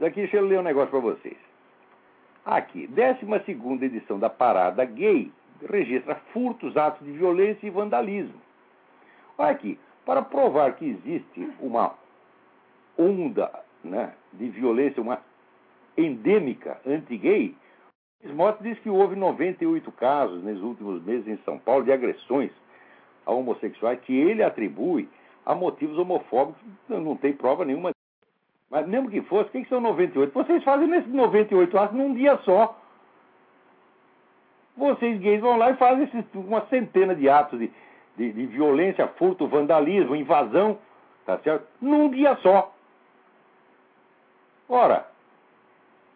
[0.00, 1.36] Daqui deixa eu ler um negócio para vocês.
[2.44, 5.30] Aqui, 12 edição da Parada Gay
[5.68, 8.40] registra furtos, atos de violência e vandalismo.
[9.36, 11.94] Olha aqui, para provar que existe uma
[12.98, 13.52] onda
[13.84, 15.20] né, de violência, uma
[15.98, 17.54] endêmica anti-gay,
[18.24, 22.50] Smoot diz que houve 98 casos nos últimos meses em São Paulo de agressões
[23.26, 25.08] a homossexuais que ele atribui
[25.44, 27.90] a motivos homofóbicos, não tem prova nenhuma.
[28.70, 30.32] Mas mesmo que fosse, o que, são 98?
[30.32, 32.78] Vocês fazem esses 98 atos num dia só.
[34.76, 37.70] Vocês gays vão lá e fazem esses, uma centena de atos de,
[38.16, 40.78] de, de violência, furto, vandalismo, invasão,
[41.26, 41.66] tá certo?
[41.82, 42.72] Num dia só.
[44.68, 45.06] Ora,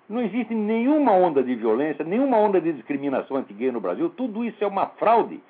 [0.09, 4.09] não existe nenhuma onda de violência, nenhuma onda de discriminação anti-gay no Brasil.
[4.11, 5.43] Tudo isso é uma fraude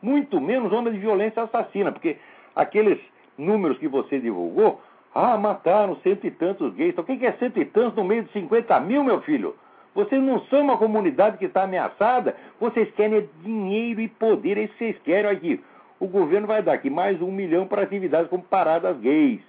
[0.00, 2.18] muito menos onda de violência assassina, porque
[2.54, 3.00] aqueles
[3.36, 4.80] números que você divulgou,
[5.14, 6.92] ah, mataram cento e tantos gays.
[6.92, 9.54] Então, o que é cento e tantos no meio de 50 mil, meu filho?
[9.94, 14.62] Vocês não são uma comunidade que está ameaçada, vocês querem é dinheiro e poder, é
[14.62, 15.62] isso vocês querem aqui.
[16.00, 19.40] O governo vai dar aqui mais um milhão para atividades como paradas gays.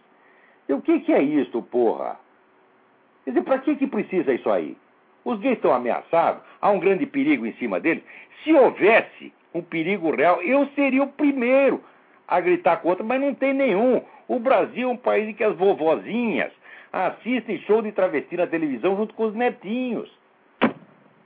[0.67, 2.19] O que, que é isso, porra?
[3.23, 4.77] Quer dizer, para que, que precisa isso aí?
[5.23, 8.03] Os gays estão ameaçados, há um grande perigo em cima deles.
[8.43, 11.81] Se houvesse um perigo real, eu seria o primeiro
[12.27, 14.03] a gritar contra, mas não tem nenhum.
[14.27, 16.51] O Brasil é um país em que as vovozinhas
[16.91, 20.11] assistem show de travesti na televisão junto com os netinhos.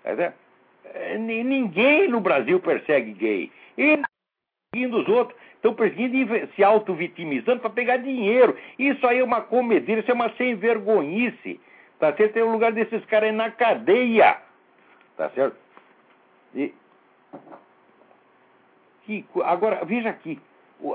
[0.04, 3.52] É, ninguém no Brasil persegue gay.
[3.78, 4.06] Eles
[4.72, 8.58] perseguindo os outros, estão perseguindo e se auto-vitimizando para pegar dinheiro.
[8.80, 11.60] Isso aí é uma comedeira, isso é uma sem vergonhice.
[12.00, 12.34] Tá certo?
[12.34, 14.38] Tem um lugar desses caras aí na cadeia.
[15.18, 15.58] Tá certo?
[16.56, 16.74] E
[19.44, 20.40] agora, veja aqui,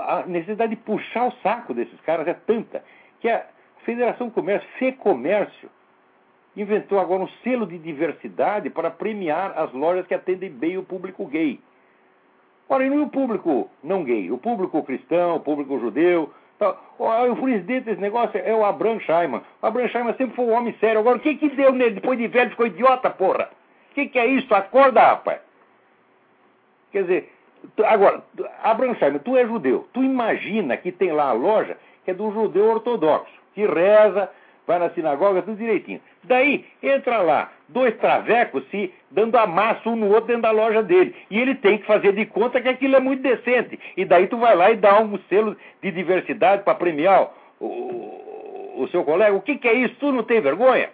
[0.01, 2.85] a necessidade de puxar o saco desses caras é tanta
[3.21, 3.45] que a
[3.85, 5.69] Federação do Comércio, FEComércio,
[6.57, 11.27] inventou agora um selo de diversidade para premiar as lojas que atendem bem o público
[11.27, 11.59] gay.
[12.69, 16.33] Ora, e é o público não gay, o público cristão, o público judeu.
[16.99, 19.43] O presidente desse negócio é o Abraham Scheiman.
[19.61, 21.01] O Abraham Scheiman sempre foi um homem sério.
[21.01, 21.97] Agora, o que que deu nele?
[21.97, 23.51] Depois de velho ficou idiota, porra.
[23.91, 24.55] O que que é isso?
[24.55, 25.41] Acorda, rapaz.
[26.93, 27.33] Quer dizer,
[27.85, 28.23] Agora,
[28.99, 29.89] Scheimer, tu é judeu.
[29.93, 34.29] Tu imagina que tem lá a loja que é do judeu ortodoxo, que reza,
[34.67, 36.01] vai na sinagoga, tudo direitinho.
[36.25, 41.15] Daí, entra lá, dois travecos se dando amasso um no outro dentro da loja dele.
[41.31, 43.79] E ele tem que fazer de conta que aquilo é muito decente.
[43.97, 48.83] E daí tu vai lá e dá um selo de diversidade para premiar o, o,
[48.83, 49.35] o, seu colega.
[49.35, 49.95] O que, que é isso?
[49.97, 50.91] Tu não tem vergonha?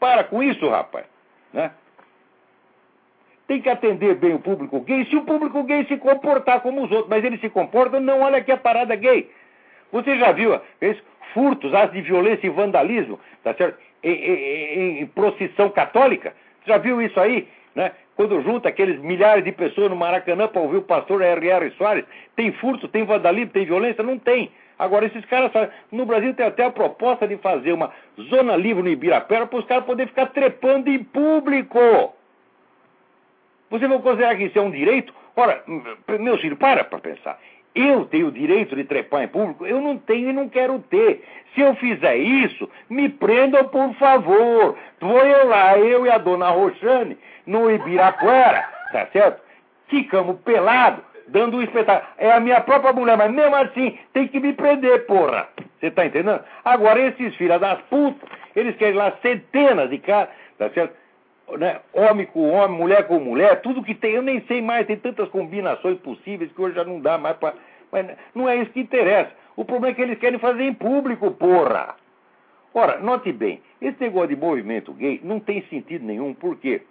[0.00, 1.06] Para com isso, rapaz.
[1.52, 1.70] Né?
[3.46, 6.90] Tem que atender bem o público gay se o público gay se comportar como os
[6.90, 7.08] outros.
[7.08, 9.30] Mas ele se comporta, não olha aqui a parada gay.
[9.92, 11.02] Você já viu esses
[11.32, 13.78] furtos, atos de violência e vandalismo, tá certo?
[14.02, 16.34] Em, em, em procissão católica?
[16.62, 17.48] Você já viu isso aí?
[17.74, 17.92] Né?
[18.16, 21.70] Quando junta aqueles milhares de pessoas no Maracanã para ouvir o pastor R.R.
[21.72, 22.04] Soares,
[22.36, 24.02] tem furto, tem vandalismo, tem violência?
[24.02, 24.50] Não tem.
[24.78, 25.50] Agora, esses caras,
[25.90, 27.92] no Brasil tem até a proposta de fazer uma
[28.28, 31.78] zona livre no Ibirapuera para os caras poderem ficar trepando em público.
[33.70, 35.12] Você vai considerar que isso é um direito?
[35.36, 35.62] Ora,
[36.20, 37.38] meu filho, para para pensar.
[37.74, 39.66] Eu tenho o direito de trepar em público?
[39.66, 41.24] Eu não tenho e não quero ter.
[41.54, 44.76] Se eu fizer isso, me prendam, por favor.
[45.00, 49.42] Vou eu lá, eu e a dona Roxane, no Ibirapuera, tá certo?
[49.88, 52.12] Ficamos pelados, dando um espetáculo.
[52.16, 55.48] É a minha própria mulher, mas mesmo assim, tem que me prender, porra.
[55.80, 56.44] Você tá entendendo?
[56.64, 60.94] Agora, esses filhos das putas, eles querem lá centenas de caras, tá certo?
[61.58, 64.96] Né, homem com homem, mulher com mulher, tudo que tem, eu nem sei mais, tem
[64.96, 67.54] tantas combinações possíveis que hoje já não dá mais para.
[67.90, 69.30] Mas não é isso que interessa.
[69.56, 71.96] O problema é que eles querem fazer em público, porra!
[72.72, 76.82] Ora, note bem, esse negócio de movimento gay não tem sentido nenhum, por quê?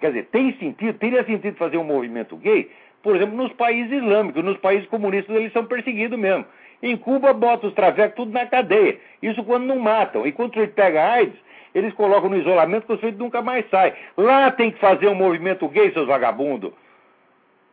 [0.00, 2.70] Quer dizer, tem sentido, teria sentido fazer um movimento gay,
[3.02, 6.44] por exemplo, nos países islâmicos, nos países comunistas eles são perseguidos mesmo.
[6.82, 8.98] Em Cuba bota os travecos tudo na cadeia.
[9.22, 10.26] Isso quando não matam.
[10.26, 11.38] E quando ele pega AIDS,
[11.76, 13.94] eles colocam no isolamento que o sujeito nunca mais sai.
[14.16, 16.72] Lá tem que fazer um movimento gay, seus vagabundos.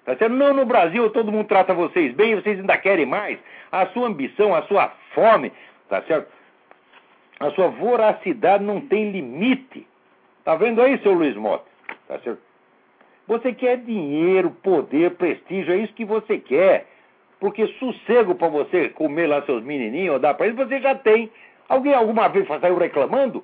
[0.03, 0.33] Tá certo?
[0.33, 3.39] Não no Brasil, todo mundo trata vocês bem, vocês ainda querem mais.
[3.71, 5.53] A sua ambição, a sua fome,
[5.87, 6.27] tá certo?
[7.39, 9.87] A sua voracidade não tem limite.
[10.43, 11.63] Tá vendo aí, seu Luiz Mota?
[12.05, 12.41] Tá certo?
[13.25, 16.87] Você quer dinheiro, poder, prestígio, é isso que você quer.
[17.39, 21.31] Porque sossego para você comer lá seus menininhos, ou dar para eles, você já tem.
[21.69, 23.41] Alguém alguma vez saiu reclamando?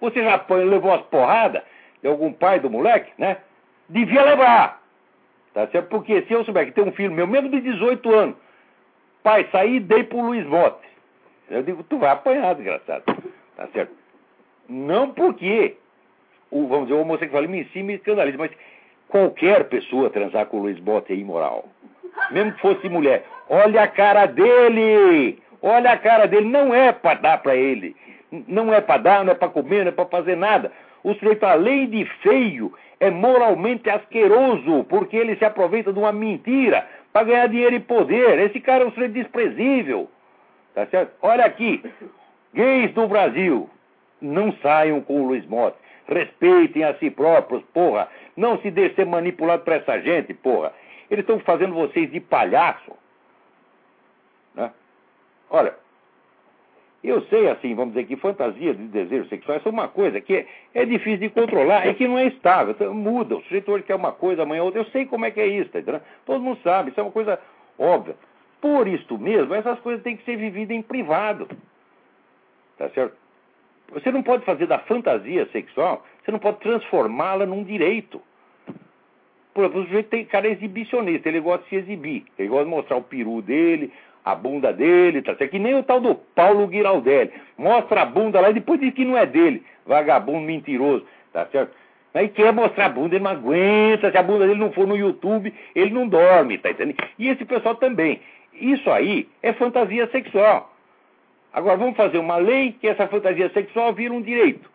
[0.00, 1.62] Você já levou as porradas
[2.02, 3.38] de algum pai do moleque, né?
[3.88, 4.80] Devia levar.
[5.52, 5.88] Tá certo?
[5.88, 8.36] Porque se eu souber que tem um filho meu, mesmo de 18 anos,
[9.22, 10.88] pai, saí e dei pro Luiz Mote.
[11.50, 13.04] Eu digo, tu vai apanhar, desgraçado.
[13.56, 13.92] Tá certo?
[14.68, 15.76] Não porque
[16.50, 18.50] o, vamos dizer, o homossexualismo em si me escandaliza, mas
[19.08, 21.68] qualquer pessoa transar com o Luiz Bote é imoral.
[22.30, 23.24] Mesmo que fosse mulher.
[23.48, 25.40] Olha a cara dele!
[25.62, 27.94] Olha a cara dele, não é para dar para ele.
[28.46, 30.72] Não é para dar, não é para comer, não é para fazer nada.
[31.02, 36.86] O sujeito, além de feio, é moralmente asqueroso, porque ele se aproveita de uma mentira
[37.12, 38.38] para ganhar dinheiro e poder.
[38.38, 40.08] Esse cara é um sujeito desprezível.
[40.74, 41.12] Tá certo?
[41.22, 41.82] Olha aqui,
[42.54, 43.68] gays do Brasil,
[44.20, 45.78] não saiam com o Luiz Motti.
[46.06, 48.08] Respeitem a si próprios, porra.
[48.36, 50.72] Não se deixe ser manipulado por essa gente, porra.
[51.10, 52.92] Eles estão fazendo vocês de palhaço.
[54.54, 54.70] Né?
[55.48, 55.74] Olha,
[57.02, 60.46] eu sei, assim, vamos dizer que fantasia de desejo sexual é uma coisa que é,
[60.74, 62.72] é, difícil de controlar e que não é estável.
[62.72, 63.36] Então, muda.
[63.36, 64.80] O sujeito hoje quer uma coisa, amanhã outra.
[64.80, 66.02] Eu sei como é que é isso, tá entendendo?
[66.26, 66.90] Todo mundo sabe.
[66.90, 67.40] Isso é uma coisa
[67.78, 68.14] óbvia.
[68.60, 71.48] Por isso mesmo, essas coisas têm que ser vividas em privado.
[72.76, 73.16] Tá certo?
[73.92, 78.20] Você não pode fazer da fantasia sexual, você não pode transformá-la num direito.
[79.52, 82.70] Por exemplo, o sujeito tem cara exibicionista, ele gosta de se exibir, ele gosta de
[82.70, 83.92] mostrar o peru dele,
[84.24, 85.50] a bunda dele, tá certo?
[85.50, 87.30] Que nem o tal do Paulo Giraldelli.
[87.56, 89.62] Mostra a bunda lá e depois diz que não é dele.
[89.86, 91.72] Vagabundo mentiroso, tá certo?
[92.12, 94.10] Aí quer mostrar a bunda, ele não aguenta.
[94.10, 96.96] Se a bunda dele não for no YouTube, ele não dorme, tá entendendo?
[97.18, 98.20] E esse pessoal também.
[98.52, 100.74] Isso aí é fantasia sexual.
[101.52, 104.68] Agora vamos fazer uma lei que essa fantasia sexual vira um direito.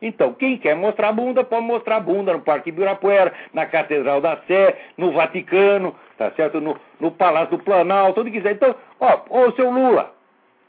[0.00, 4.20] Então, quem quer mostrar a bunda, pode mostrar a bunda no Parque Ibirapuera, na Catedral
[4.20, 5.94] da Sé, no Vaticano,
[6.30, 6.60] tá certo?
[6.60, 8.52] No, no Palácio do Planalto, onde quiser.
[8.52, 10.12] Então, ó, ô seu Lula,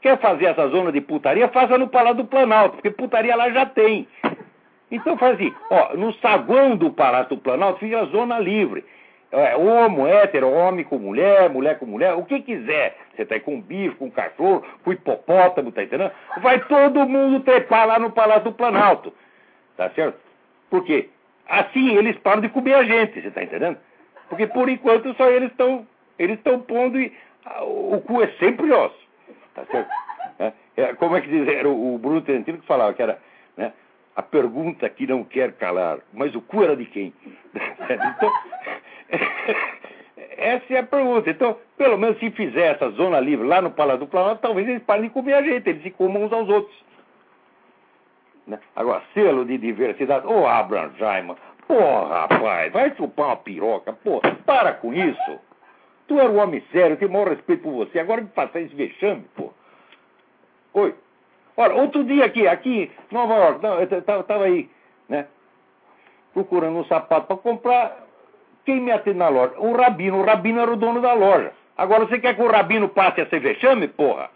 [0.00, 1.48] quer fazer essa zona de putaria?
[1.48, 4.08] Faça no Palácio do Planalto, porque putaria lá já tem.
[4.90, 8.84] Então faz assim, ó, no saguão do Palácio do Planalto fica a zona livre
[9.34, 12.96] é, homo, hétero, homem com mulher, mulher com mulher, o que quiser.
[13.14, 16.12] Você tá aí com bicho, com cachorro, com hipopótamo, tá entendendo?
[16.40, 19.12] Vai todo mundo trepar lá no Palácio do Planalto.
[19.76, 20.18] Tá certo?
[20.70, 21.08] Por quê?
[21.48, 23.76] Assim eles param de comer a gente, você tá entendendo?
[24.28, 25.86] Porque por enquanto só eles estão
[26.18, 27.12] eles estão pondo e
[27.44, 29.04] ah, o cu é sempre osso.
[29.54, 29.90] Tá certo?
[30.38, 31.46] É, é, como é que diz?
[31.48, 33.18] Era o, o Bruno Trentino que falava que era
[33.56, 33.72] né,
[34.16, 37.12] a pergunta que não quer calar, mas o cu era de quem?
[37.54, 38.32] então,
[40.36, 41.30] essa é a pergunta.
[41.30, 44.82] Então, pelo menos se fizer essa zona livre lá no Palácio do Planalto, talvez eles
[44.82, 46.84] parem de comer a gente, eles se comam uns aos outros.
[48.46, 48.58] Né?
[48.76, 50.26] Agora, selo de diversidade.
[50.26, 55.38] Ô, oh, Abraham Jaiman, porra, rapaz, vai chupar uma piroca, porra, para com isso.
[56.06, 58.74] Tu era um homem sério, tenho o maior respeito por você, agora me passar esse
[58.74, 59.52] vexame, pô.
[60.74, 60.94] Oi.
[61.56, 64.68] Olha, outro dia aqui, aqui em Nova York, eu estava aí,
[65.08, 65.26] né,
[66.32, 68.04] procurando um sapato para comprar,
[68.64, 69.54] quem me atende na loja?
[69.58, 70.18] O Rabino.
[70.18, 71.52] O Rabino era o dono da loja.
[71.76, 74.30] Agora você quer que o Rabino passe a ser vexame, porra?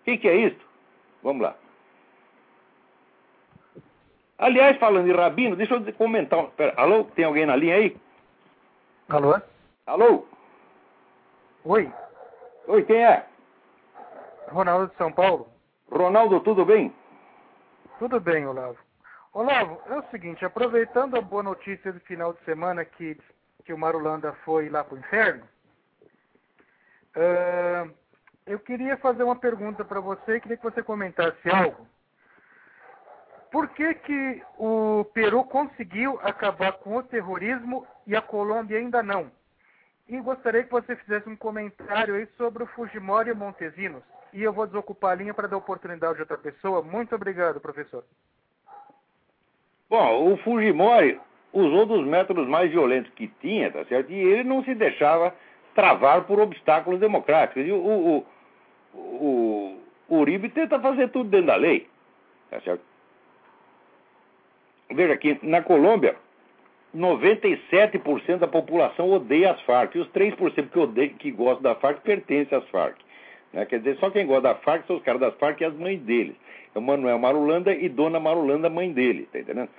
[0.00, 0.60] O que, que é isso?
[1.22, 1.54] Vamos lá.
[4.38, 6.46] Aliás, falando de Rabino, deixa eu comentar.
[6.56, 7.04] Pera, alô?
[7.04, 7.96] Tem alguém na linha aí?
[9.08, 9.40] Alô?
[9.84, 10.26] Alô?
[11.64, 11.92] Oi.
[12.68, 13.26] Oi, quem é?
[14.48, 15.48] Ronaldo de São Paulo.
[15.90, 16.94] Ronaldo, tudo bem?
[17.98, 18.78] Tudo bem, Olavo.
[19.32, 23.18] Olavo, é o seguinte, aproveitando a boa notícia do final de semana que,
[23.64, 25.44] que o Marulanda foi lá para o inferno,
[27.16, 27.92] uh,
[28.46, 31.86] eu queria fazer uma pergunta para você queria que você comentasse algo.
[33.50, 39.30] Por que, que o Peru conseguiu acabar com o terrorismo e a Colômbia ainda não?
[40.08, 44.02] E gostaria que você fizesse um comentário aí sobre o Fujimori e Montesinos.
[44.32, 46.82] E eu vou desocupar a linha para dar oportunidade de outra pessoa.
[46.82, 48.04] Muito obrigado, professor.
[49.88, 51.18] Bom, o Fujimori
[51.52, 54.12] usou dos métodos mais violentos que tinha, tá certo?
[54.12, 55.34] E ele não se deixava
[55.74, 57.66] travar por obstáculos democráticos.
[57.66, 58.26] E o, o,
[58.94, 59.78] o,
[60.08, 61.88] o Uribe tenta fazer tudo dentro da lei,
[62.50, 62.82] tá certo?
[64.90, 66.16] Veja aqui, na Colômbia,
[66.96, 69.94] 97% da população odeia as Farc.
[69.94, 72.96] E os 3% que, odeia, que gostam da Farc pertencem às Farc.
[73.52, 73.64] Né?
[73.66, 76.00] Quer dizer, só quem gosta da Farc são os caras das Farc e as mães
[76.00, 76.34] deles
[76.74, 79.70] é o Manuel Marulanda e Dona Marulanda, mãe dele, tá entendendo?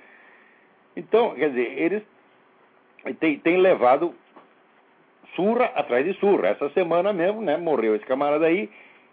[0.96, 2.02] Então, quer dizer, eles
[3.18, 4.14] têm, têm levado
[5.34, 6.48] surra atrás de surra.
[6.48, 8.68] Essa semana mesmo, né, morreu esse camarada aí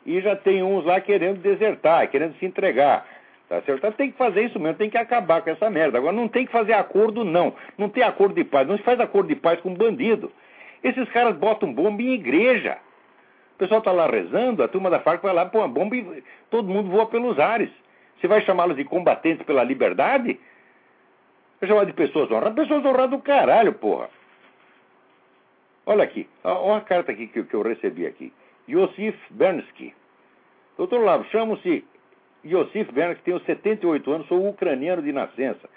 [0.06, 3.06] e já tem uns lá querendo desertar, querendo se entregar.
[3.50, 3.78] Tá certo?
[3.80, 5.98] Então, tem que fazer isso mesmo, tem que acabar com essa merda.
[5.98, 7.56] Agora não tem que fazer acordo, não.
[7.78, 8.68] Não tem acordo de paz.
[8.68, 10.32] Não se faz acordo de paz com bandido.
[10.84, 12.78] Esses caras botam bomba em igreja.
[13.56, 16.24] O pessoal está lá rezando, a turma da Farc vai lá, pô, uma bomba e
[16.52, 17.72] todo mundo voa pelos ares.
[18.20, 20.40] Você vai chamá-los de combatentes pela liberdade?
[21.60, 22.54] Vai chamar de pessoas honradas?
[22.54, 24.10] Pessoas honradas do caralho, porra.
[25.86, 28.32] Olha aqui, olha a carta aqui que, que eu recebi aqui.
[28.70, 29.94] Yosif Bernsky.
[30.78, 31.84] Doutor Lavo, chamo-se
[32.50, 35.70] Yosif Bernsky, tenho 78 anos, sou ucraniano de nascença.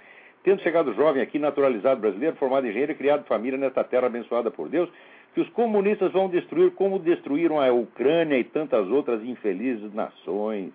[0.43, 4.69] Tendo chegado jovem aqui, naturalizado brasileiro, formado engenheiro e criado família nesta terra abençoada por
[4.69, 4.89] Deus,
[5.35, 10.73] que os comunistas vão destruir como destruíram a Ucrânia e tantas outras infelizes nações.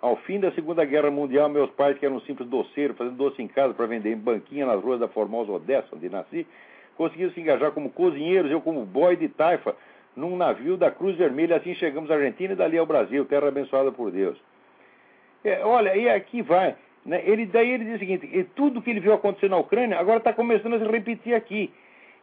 [0.00, 3.48] Ao fim da Segunda Guerra Mundial, meus pais, que eram simples doceiros, fazendo doce em
[3.48, 6.46] casa para vender em banquinha nas ruas da formosa Odessa, onde nasci,
[6.96, 9.74] conseguiram se engajar como cozinheiros, eu como boy de taifa,
[10.16, 11.56] num navio da Cruz Vermelha.
[11.56, 14.38] Assim chegamos à Argentina e dali ao Brasil, terra abençoada por Deus.
[15.44, 16.74] É, olha, e aqui vai.
[17.04, 17.22] Né?
[17.24, 20.32] Ele, daí ele diz o seguinte: tudo que ele viu acontecer na Ucrânia agora está
[20.32, 21.72] começando a se repetir aqui.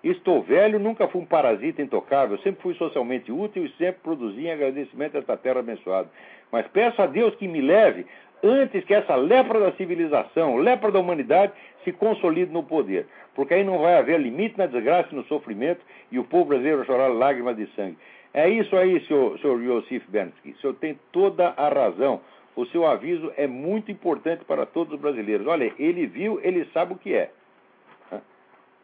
[0.03, 4.51] Estou velho, nunca fui um parasita intocável, sempre fui socialmente útil e sempre produzi em
[4.51, 6.07] agradecimento a esta terra abençoada.
[6.51, 8.05] Mas peço a Deus que me leve
[8.45, 13.07] antes que essa lepra da civilização, lepra da humanidade, se consolide no poder.
[13.33, 15.81] Porque aí não vai haver limite na desgraça e no sofrimento
[16.11, 17.97] e o povo brasileiro chorar lágrimas de sangue.
[18.33, 20.51] É isso aí, senhor, Yosif Bernski.
[20.51, 22.21] O senhor tem toda a razão.
[22.55, 25.47] O seu aviso é muito importante para todos os brasileiros.
[25.47, 27.31] Olha, ele viu, ele sabe o que é.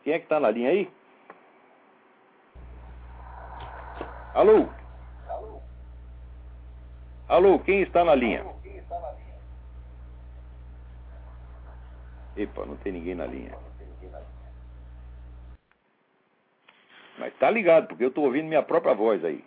[0.03, 0.89] Quem é que está na linha aí?
[4.34, 4.68] Alô?
[7.28, 8.45] Alô, quem está na linha?
[12.36, 13.57] Epa, não tem ninguém na linha.
[17.17, 19.43] Mas tá ligado, porque eu estou ouvindo minha própria voz aí.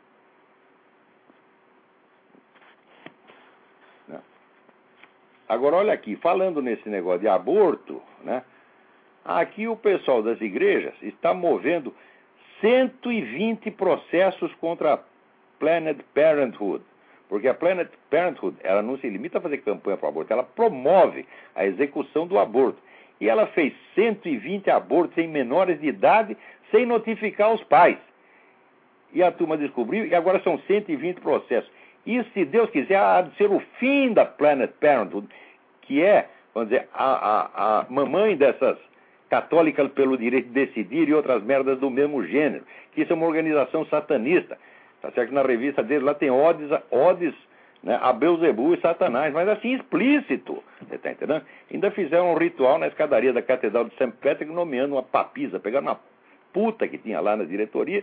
[4.07, 4.23] Não.
[5.49, 8.45] Agora olha aqui, falando nesse negócio de aborto, né?
[9.25, 11.95] Aqui o pessoal das igrejas está movendo
[12.61, 15.01] 120 processos contra a
[15.59, 16.85] Planned Parenthood.
[17.29, 20.43] Porque a Planned Parenthood, ela não se limita a fazer campanha para o aborto, ela
[20.43, 22.79] promove a execução do aborto.
[23.21, 26.37] E ela fez 120 abortos em menores de idade
[26.71, 27.99] sem notificar os pais.
[29.13, 31.71] E a turma descobriu, e agora são 120 processos.
[32.05, 35.29] E se Deus quiser, há de ser o fim da Planned Parenthood,
[35.83, 38.77] que é, vamos dizer, a, a, a mamãe dessas
[39.31, 43.27] católica pelo direito de decidir e outras merdas do mesmo gênero, que isso é uma
[43.27, 44.57] organização satanista.
[45.05, 47.35] Tá certo na revista dele lá tem odes, odes
[47.83, 50.65] né, a Beuzebu e Satanás, mas assim explícito.
[50.81, 51.45] Você tá entendendo?
[51.71, 54.13] Ainda fizeram um ritual na escadaria da Catedral de St.
[54.23, 56.01] Patrick nomeando uma papisa, pegaram uma
[56.55, 58.03] puta que tinha lá na diretoria,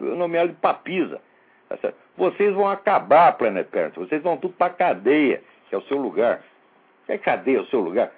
[0.00, 1.20] nomearam de papisa.
[1.68, 1.96] Tá certo?
[2.16, 6.42] Vocês vão acabar, Planet Parents, vocês vão tudo pra cadeia, que é o seu lugar.
[7.06, 8.10] É cadeia o seu lugar,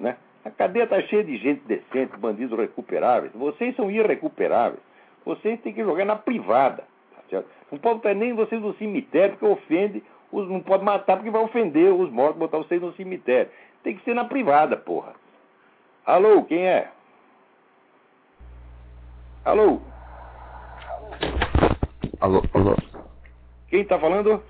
[0.00, 0.16] né?
[0.44, 3.32] A cadeia está cheia de gente decente, bandidos recuperáveis.
[3.32, 4.80] Vocês são irrecuperáveis.
[5.24, 6.82] Vocês têm que jogar na privada.
[7.26, 7.48] Tá certo?
[7.70, 10.02] Não pode botar nem vocês no cemitério, porque ofende.
[10.30, 13.50] Os, não pode matar porque vai ofender os mortos, botar vocês no cemitério.
[13.82, 15.14] Tem que ser na privada, porra.
[16.04, 16.90] Alô, quem é?
[19.44, 19.80] Alô?
[22.20, 22.76] Alô, alô.
[23.68, 24.42] Quem está falando?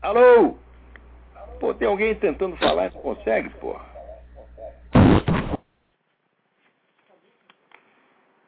[0.00, 0.56] Alô?
[1.60, 3.84] Pô, tem alguém tentando falar e não consegue, porra.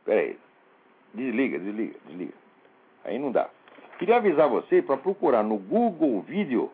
[0.04, 0.43] Peraí.
[1.14, 2.32] Desliga, desliga, desliga.
[3.04, 3.48] Aí não dá.
[3.98, 6.70] Queria avisar você para procurar no Google Vídeo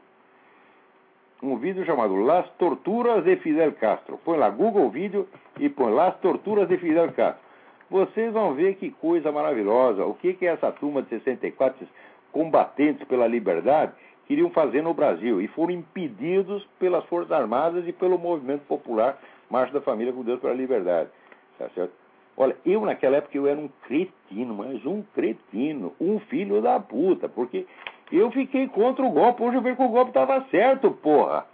[1.43, 4.19] um vídeo chamado Las Torturas de Fidel Castro.
[4.25, 5.27] Põe lá Google Vídeo
[5.59, 7.43] e põe Las Torturas de Fidel Castro.
[7.89, 10.05] Vocês vão ver que coisa maravilhosa.
[10.05, 11.87] O que, que essa turma de 64
[12.31, 13.93] combatentes pela liberdade
[14.27, 19.19] queriam fazer no Brasil e foram impedidos pelas Forças Armadas e pelo movimento popular
[19.51, 21.11] Marcha da Família com Deus pela Liberdade.
[21.59, 22.00] Tá certo?
[22.41, 27.29] Olha, eu naquela época eu era um cretino, mas um cretino, um filho da puta,
[27.29, 27.67] porque
[28.11, 31.47] eu fiquei contra o golpe, hoje eu vejo que o golpe estava certo, porra.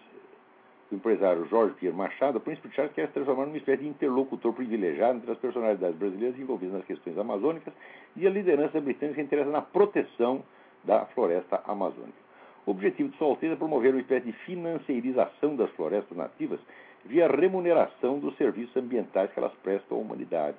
[0.92, 4.52] o empresário Jorge Pierre Machado, o príncipe Charles quer se transformar numa espécie de interlocutor
[4.52, 7.74] privilegiado entre as personalidades brasileiras envolvidas nas questões amazônicas
[8.18, 10.44] e a liderança britânica interessa na proteção
[10.84, 12.20] da floresta amazônica.
[12.66, 16.60] O objetivo de Sua Alteza é promover uma espécie de financiarização das florestas nativas
[17.06, 20.58] via remuneração dos serviços ambientais que elas prestam à humanidade.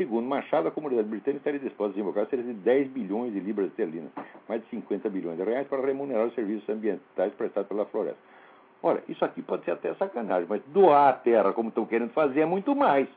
[0.00, 3.66] Segundo Machado, a comunidade britânica estaria disposta a desembolsar cerca de 10 bilhões de libras
[3.66, 4.10] esterlinas,
[4.48, 8.16] mais de 50 bilhões de reais, para remunerar os serviços ambientais prestados pela floresta.
[8.82, 12.40] Olha, isso aqui pode ser até sacanagem, mas doar a terra como estão querendo fazer
[12.40, 13.08] é muito mais.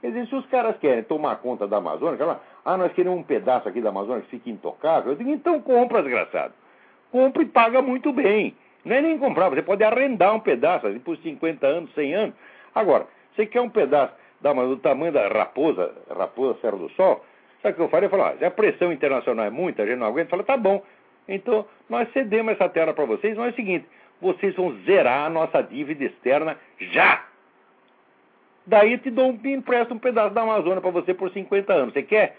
[0.00, 3.22] Quer dizer, se os caras querem tomar conta da Amazônia, falam, ah, nós queremos um
[3.22, 6.54] pedaço aqui da Amazônia que fique intocável, eu digo, então compra, desgraçado.
[7.12, 8.56] Compra e paga muito bem.
[8.86, 12.34] Não é nem comprar, você pode arrendar um pedaço assim, por 50 anos, 100 anos.
[12.74, 17.24] Agora, você quer um pedaço da, do tamanho da raposa, raposa Serra do Sol,
[17.62, 18.06] sabe o que eu faria?
[18.06, 20.56] Eu falo, ah, se a pressão internacional é muita, a gente não aguenta, fala, tá
[20.56, 20.82] bom.
[21.28, 23.86] Então, nós cedemos essa terra para vocês, mas é o seguinte,
[24.20, 27.24] vocês vão zerar a nossa dívida externa já.
[28.66, 31.94] Daí te dou um, empresto um pedaço da Amazônia para você por 50 anos.
[31.94, 32.36] Você quer?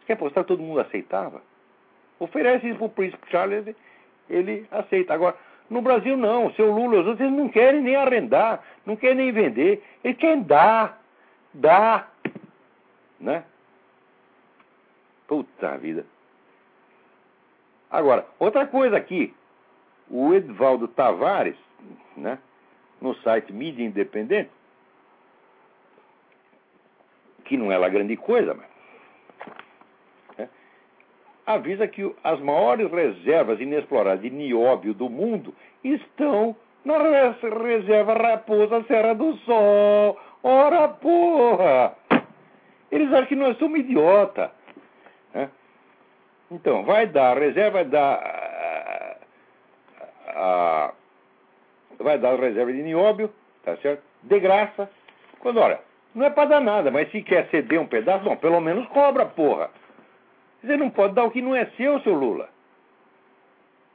[0.00, 0.44] Você quer apostar?
[0.44, 1.40] Todo mundo aceitava?
[2.18, 3.74] Oferece isso para o príncipe Charles,
[4.28, 5.14] ele aceita.
[5.14, 5.36] Agora,
[5.70, 6.46] no Brasil não.
[6.46, 9.82] O seu Lula os outros eles não querem nem arrendar, não querem nem vender.
[10.04, 11.01] Eles querem dar.
[11.54, 12.12] Dar.
[13.20, 13.44] Né?
[15.26, 16.04] Puta vida.
[17.90, 19.34] Agora, outra coisa aqui
[20.12, 21.56] o Edvaldo Tavares,
[22.16, 22.38] né,
[23.00, 24.50] no site Mídia Independente,
[27.46, 28.66] que não é lá grande coisa, mas
[30.38, 30.48] né,
[31.46, 39.14] avisa que as maiores reservas inexploradas de nióbio do mundo estão na reserva Raposa Serra
[39.14, 40.18] do Sol.
[40.42, 41.94] Ora, porra!
[42.90, 44.50] Eles acham que nós somos idiota.
[45.32, 45.48] Né?
[46.50, 48.42] Então, vai dar, a reserva vai dar
[50.34, 50.92] a,
[51.98, 53.32] vai dar reserva de nióbio,
[53.64, 54.02] tá certo?
[54.22, 54.90] De graça.
[55.40, 55.80] Quando, olha,
[56.14, 59.26] não é para dar nada, mas se quer ceder um pedaço, bom, pelo menos cobra,
[59.26, 59.70] porra.
[60.62, 62.48] Você não pode dar o que não é seu, seu Lula.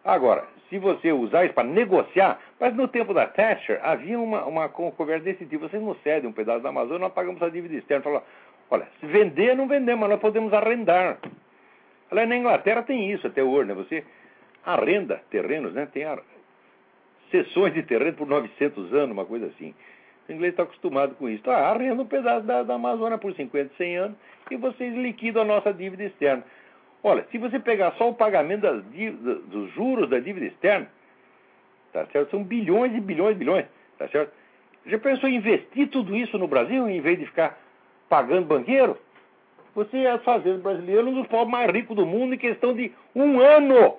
[0.07, 4.69] Agora, se você usar isso para negociar, mas no tempo da Thatcher havia uma, uma
[4.69, 8.03] conversa desse tipo, vocês nos cedem um pedaço da Amazônia, nós pagamos a dívida externa.
[8.03, 8.23] Fala,
[8.71, 11.17] olha, se vender, não vendemos, mas nós podemos arrendar.
[12.09, 13.73] Olha, na Inglaterra tem isso até hoje, né?
[13.73, 14.05] Você
[14.65, 15.85] arrenda terrenos, né?
[15.91, 16.05] Tem
[17.29, 19.75] sessões de terreno por 900 anos, uma coisa assim.
[20.29, 21.49] O inglês está acostumado com isso.
[21.51, 24.17] Ah, arrenda um pedaço da, da Amazônia por 50, 100 anos
[24.49, 26.43] e vocês liquidam a nossa dívida externa.
[27.07, 30.91] Olha, se você pegar só o pagamento das dívidas, dos juros da dívida externa,
[31.93, 32.31] tá certo?
[32.31, 33.65] São bilhões e bilhões e bilhões,
[33.97, 34.33] tá certo?
[34.85, 37.57] Já pensou em investir tudo isso no Brasil em vez de ficar
[38.09, 38.97] pagando banqueiro?
[39.73, 42.91] Você ia fazer o brasileiro um dos povos mais ricos do mundo em questão de
[43.15, 43.97] um ano.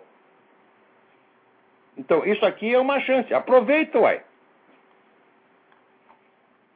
[1.96, 3.32] Então, isso aqui é uma chance.
[3.32, 4.20] Aproveita, uai.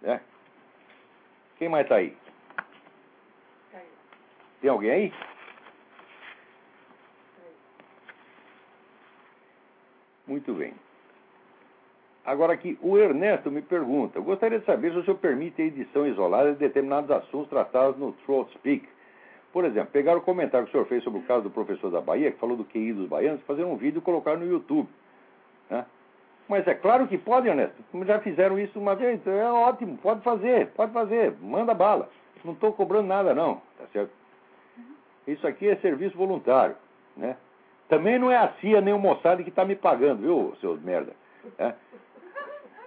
[0.02, 0.18] É.
[1.58, 2.16] Quem mais está aí?
[4.62, 5.12] Tem alguém aí?
[10.26, 10.74] Muito bem.
[12.24, 16.06] Agora aqui, o Ernesto me pergunta: gostaria de saber se o senhor permite a edição
[16.06, 18.88] isolada de determinados assuntos tratados no Throat Speak.
[19.52, 22.00] Por exemplo, pegar o comentário que o senhor fez sobre o caso do professor da
[22.00, 24.88] Bahia, que falou do QI dos baianos, fazer um vídeo e colocar no YouTube.
[25.68, 25.84] Né?
[26.48, 27.82] Mas é claro que pode, Ernesto.
[27.90, 32.08] Como já fizeram isso uma vez, então é ótimo, pode fazer, pode fazer, manda bala.
[32.44, 34.10] Não estou cobrando nada, não, tá certo?
[35.26, 36.74] Isso aqui é serviço voluntário,
[37.16, 37.36] né?
[37.92, 41.12] Também não é a CIA nem o Mossad que está me pagando, viu, seus merda?
[41.58, 41.74] É.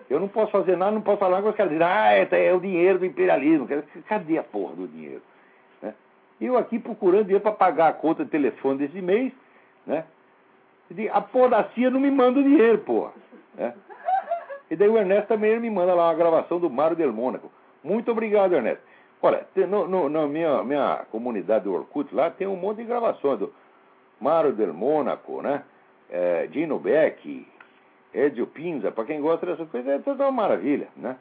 [0.10, 2.52] Eu não posso fazer nada, não posso falar com os caras dizem, ah, é, é,
[2.52, 3.68] o dinheiro do imperialismo.
[4.08, 5.22] Cadê a porra do dinheiro?
[5.80, 5.94] Né?
[6.42, 9.32] Eu aqui procurando dinheiro para pagar a conta de telefone desse mês,
[9.86, 10.06] né?
[11.12, 13.12] A porra da CIA não me manda o dinheiro, porra.
[13.60, 13.74] É.
[14.72, 17.52] E daí o Ernesto também me manda lá uma gravação do Mário Del Mônaco.
[17.84, 18.82] Muito obrigado, Ernesto.
[19.22, 19.46] Olha,
[20.10, 23.54] na minha, minha comunidade do Orkut lá tem um monte de gravações do
[24.20, 25.64] Mário Del Mônaco, né?
[26.10, 27.48] É, Dino Beck,
[28.14, 31.18] Edio Pinza, para quem gosta dessas coisas, é toda uma maravilha, né?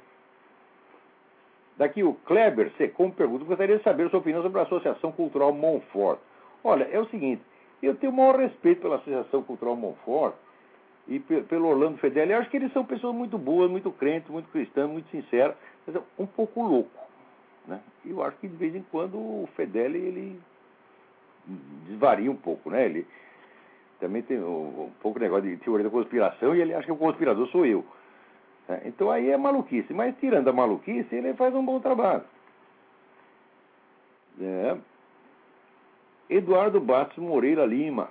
[1.77, 6.21] Daqui o Kleber Secom pergunta, gostaria de saber sua opinião sobre a Associação Cultural Monfort.
[6.63, 7.43] Olha, é o seguinte,
[7.83, 10.35] eu tenho o maior respeito pela Associação Cultural Monfort
[11.09, 12.33] e pelo Orlando Fedeli.
[12.33, 15.97] Eu acho que eles são pessoas muito boas, muito crentes, muito cristãs, muito sinceras, mas
[15.97, 17.05] é um pouco louco.
[17.67, 17.81] Né?
[18.05, 20.41] E eu acho que de vez em quando o Fedeli ele
[21.87, 22.85] desvaria um pouco, né?
[22.85, 23.07] Ele
[24.01, 26.97] também tem um, um pouco negócio de teoria da conspiração e ele acha que o
[26.97, 27.85] conspirador sou eu.
[28.69, 28.83] Né?
[28.87, 29.93] Então aí é maluquice.
[29.93, 32.25] Mas tirando a maluquice, ele faz um bom trabalho.
[34.41, 34.77] É.
[36.29, 38.09] Eduardo Bastos Moreira Lima.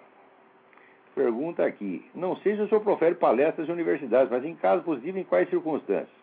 [1.15, 2.03] Pergunta aqui.
[2.15, 5.49] Não sei se o senhor profere palestras em universidades, mas em caso positivo, em quais
[5.49, 6.22] circunstâncias?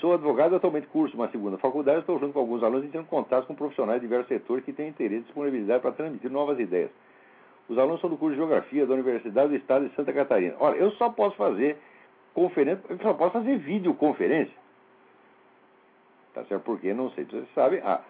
[0.00, 3.46] Sou advogado atualmente curso uma segunda faculdade, estou junto com alguns alunos e tendo contato
[3.46, 6.90] com profissionais de diversos setores que têm interesse e disponibilidade para transmitir novas ideias.
[7.68, 10.54] Os alunos são do curso de Geografia da Universidade do Estado de Santa Catarina.
[10.58, 11.78] Olha, eu só posso fazer
[12.34, 14.54] conferência, eu só posso fazer videoconferência.
[16.34, 16.62] Tá certo?
[16.62, 18.00] Porque, não sei se você sabe, a,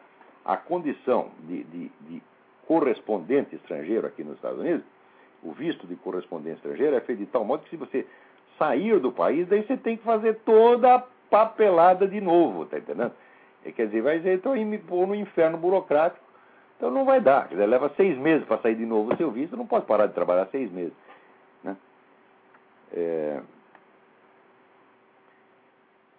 [0.45, 2.23] a condição de, de, de
[2.67, 4.83] correspondente estrangeiro aqui nos Estados Unidos,
[5.43, 8.07] o visto de correspondente estrangeiro é feito de tal modo que se você
[8.59, 11.05] sair do país, daí você tem que fazer toda a
[11.35, 13.13] papelada de novo, tá entendendo?
[13.67, 16.25] E, quer dizer, vai dizer, então me pôr no inferno burocrático,
[16.77, 17.49] então não vai dar.
[17.49, 20.07] Quer dizer, leva seis meses para sair de novo o seu visto, não pode parar
[20.07, 20.93] de trabalhar seis meses.
[21.65, 21.77] Né?
[22.93, 23.41] É...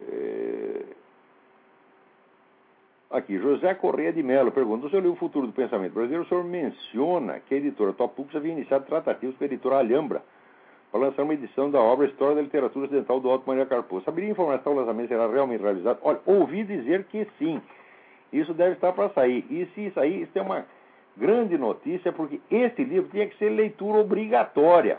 [0.01, 0.83] É...
[3.11, 6.25] Aqui, José Correia de Mello pergunta: o senhor leu O Futuro do Pensamento Brasileiro?
[6.25, 10.21] O senhor menciona que a editora Topux havia iniciado tratativos com a editora Alhambra
[10.95, 13.99] para lançar uma edição da obra História da Literatura Ocidental do Otto Maria Carpo.
[14.05, 15.99] Saberia informar se o lançamento será realmente realizado?
[16.01, 17.61] Olha, ouvi dizer que sim.
[18.31, 19.45] Isso deve estar para sair.
[19.49, 20.65] E se sair, isso é uma
[21.17, 24.97] grande notícia, porque esse livro tinha que ser leitura obrigatória.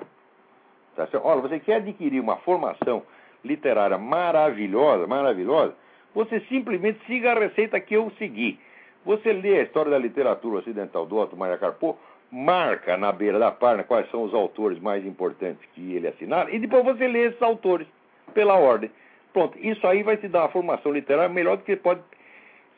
[0.95, 3.03] Tá Olha, você quer adquirir uma formação
[3.43, 5.75] literária maravilhosa, maravilhosa,
[6.15, 8.61] você simplesmente siga a receita que eu segui.
[9.07, 11.97] Você lê a história da literatura ocidental do Otto Maria Carpo,
[12.31, 16.59] marca na beira da página quais são os autores mais importantes que ele assinaram, e
[16.59, 17.87] depois você lê esses autores
[18.35, 18.91] pela ordem.
[19.33, 22.01] Pronto, isso aí vai te dar uma formação literária melhor do que pode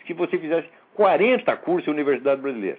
[0.04, 2.78] que você fizesse 40 cursos em Universidade Brasileira.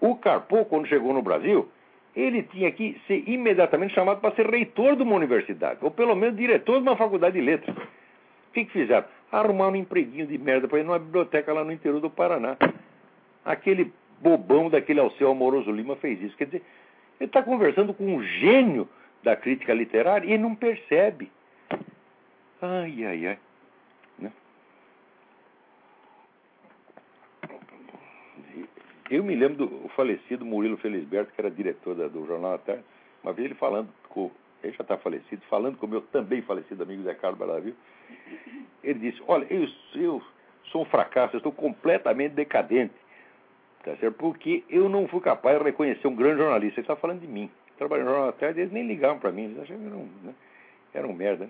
[0.00, 1.68] O Carpo, quando chegou no Brasil,
[2.14, 6.36] ele tinha que ser imediatamente chamado para ser reitor de uma universidade, ou pelo menos
[6.36, 7.76] diretor de uma faculdade de letras.
[7.76, 9.06] O que, que fizeram?
[9.30, 12.56] Arrumaram um empreguinho de merda para ele numa biblioteca lá no interior do Paraná.
[13.44, 16.36] Aquele bobão daquele Alceu Amoroso Lima fez isso.
[16.36, 16.62] Quer dizer,
[17.18, 18.88] ele está conversando com um gênio
[19.22, 21.30] da crítica literária e não percebe.
[22.62, 23.38] Ai, ai, ai.
[24.18, 24.32] Né?
[29.10, 32.84] Eu me lembro do falecido Murilo Felisberto, que era diretor da, do Jornal da Tarde,
[33.22, 34.30] uma vez ele falando com,
[34.62, 37.74] ele já está falecido, falando com o meu também falecido amigo Zé Carlos Baravil,
[38.82, 40.22] ele disse, olha, eu, eu
[40.64, 42.94] sou um fracasso, eu estou completamente decadente.
[43.84, 44.14] Tá certo?
[44.14, 46.80] Porque eu não fui capaz de reconhecer um grande jornalista.
[46.80, 47.50] Ele está falando de mim.
[47.78, 49.44] Trabalhando no jornal atrás, eles nem ligavam para mim.
[49.44, 50.34] Eles achavam que era um, né?
[50.94, 51.48] era um merda.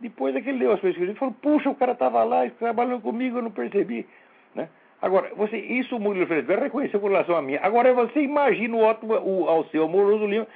[0.00, 3.00] Depois é que ele leu as pesquisas, ele falou, puxa, o cara estava lá trabalhando
[3.00, 4.06] comigo, eu não percebi.
[4.54, 4.68] Né?
[5.00, 7.56] Agora, você, isso o Murilo Fresber reconheceu com relação a mim.
[7.62, 10.46] Agora você imagina o, Otto, o Alceu Amoroso Lima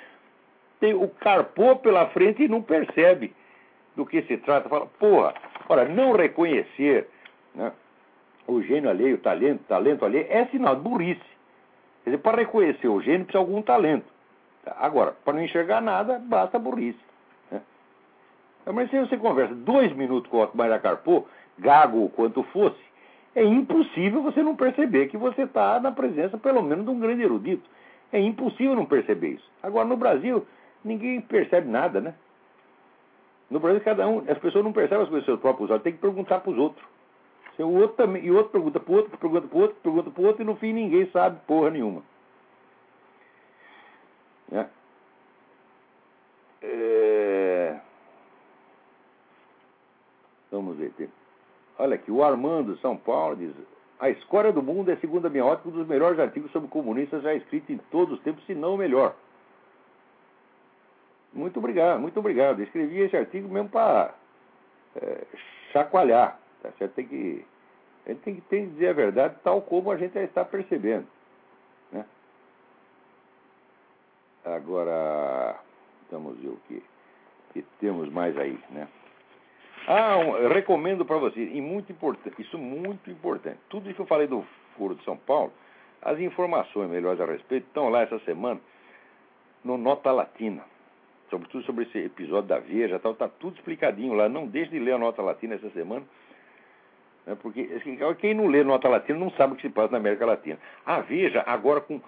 [0.79, 3.35] tem o carpô pela frente e não percebe
[3.95, 4.69] do que se trata.
[4.69, 5.35] Fala, porra,
[5.69, 7.07] ora, não reconhecer
[7.55, 7.73] né,
[8.51, 11.21] o gênio alheio, o talento, talento alheio, é sinal de burrice.
[12.05, 14.07] Quer dizer, para reconhecer o gênio precisa algum talento.
[14.79, 16.99] Agora, para não enxergar nada, basta burrice.
[17.51, 17.61] Né?
[18.67, 21.27] Mas se você conversa dois minutos com o Otto Maria Carpo,
[21.59, 22.81] gago quanto fosse,
[23.35, 27.23] é impossível você não perceber que você está na presença, pelo menos, de um grande
[27.23, 27.69] erudito.
[28.13, 29.51] É impossível não perceber isso.
[29.63, 30.45] Agora, no Brasil,
[30.85, 32.15] ninguém percebe nada, né?
[33.49, 35.93] No Brasil, cada um, as pessoas não percebem as coisas dos seus próprios olhos, tem
[35.93, 36.85] que perguntar para os outros.
[37.59, 40.11] O outro também, e o outro pergunta para o outro, pergunta para o outro, pergunta
[40.11, 42.03] para o outro, e no fim ninguém sabe porra nenhuma.
[44.53, 44.67] É.
[46.63, 47.81] É...
[50.51, 50.93] Vamos ver.
[51.79, 53.53] Olha aqui, o Armando São Paulo diz:
[53.99, 57.23] A Escória do Mundo é, segundo a minha ótica, um dos melhores artigos sobre comunistas
[57.23, 59.15] já escritos em todos os tempos, se não o melhor.
[61.33, 62.63] Muito obrigado, muito obrigado.
[62.63, 64.15] escrevi esse artigo mesmo para
[64.97, 65.27] é,
[65.73, 66.40] chacoalhar.
[66.63, 66.95] Tá certo?
[66.95, 67.45] Tem que,
[68.07, 70.45] a gente tem que, tem que dizer a verdade tal como a gente já está
[70.45, 71.07] percebendo.
[71.93, 72.05] Né?
[74.45, 75.59] Agora,
[76.11, 76.83] vamos ver o que,
[77.53, 78.59] que temos mais aí.
[78.71, 78.89] Né?
[79.87, 83.59] Ah, um, recomendo para você, e muito importante, isso muito importante.
[83.69, 84.45] Tudo isso que eu falei do
[84.77, 85.53] Foro de São Paulo,
[86.03, 88.61] as informações melhores a respeito estão lá essa semana
[89.65, 90.65] no Nota Latina
[91.31, 94.29] sobretudo sobre esse episódio da Veja, tal, tá tudo explicadinho lá.
[94.29, 96.05] Não deixe de ler a nota latina essa semana,
[97.27, 97.37] né?
[97.41, 100.27] Porque assim, quem não lê nota latina não sabe o que se passa na América
[100.27, 100.59] Latina.
[100.85, 102.01] A Veja, agora com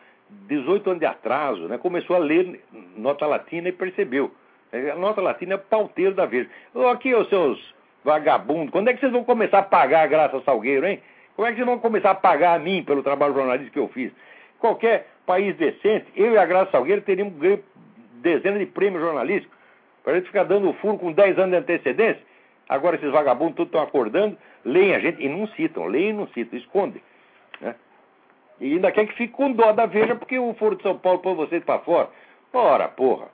[0.49, 2.61] 18 anos de atraso, né, começou a ler
[2.97, 4.31] nota latina e percebeu.
[4.73, 6.49] É, a nota latina é pauteiro da Veja.
[6.75, 10.41] Oh, aqui, os seus vagabundos, quando é que vocês vão começar a pagar a Graça
[10.41, 11.01] Salgueiro, hein?
[11.37, 13.89] Como é que vocês vão começar a pagar a mim pelo trabalho jornalístico que eu
[13.89, 14.13] fiz?
[14.63, 17.63] qualquer país decente, eu e a Graça Salgueiro teríamos ganho
[18.23, 19.59] dezenas de prêmios jornalísticos.
[20.05, 22.23] Para a gente ficar dando furo com 10 anos de antecedência.
[22.69, 26.27] Agora esses vagabundos todos estão acordando, leem a gente e não citam, leem e não
[26.29, 27.03] citam, escondem.
[27.61, 27.75] Né?
[28.61, 31.19] E ainda quer que fique com dó da Veja porque o Foro de São Paulo
[31.19, 32.09] põe vocês para fora.
[32.53, 33.29] Ora, porra.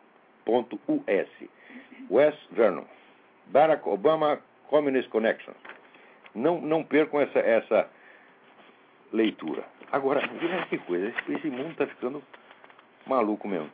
[2.09, 2.85] Wes Vernon.
[3.47, 4.39] Barack Obama
[4.69, 5.53] Communist Connection.
[6.33, 7.89] Não, não percam essa, essa
[9.11, 9.65] leitura.
[9.91, 12.23] Agora, veja que coisa, esse mundo está ficando
[13.05, 13.69] maluco mesmo.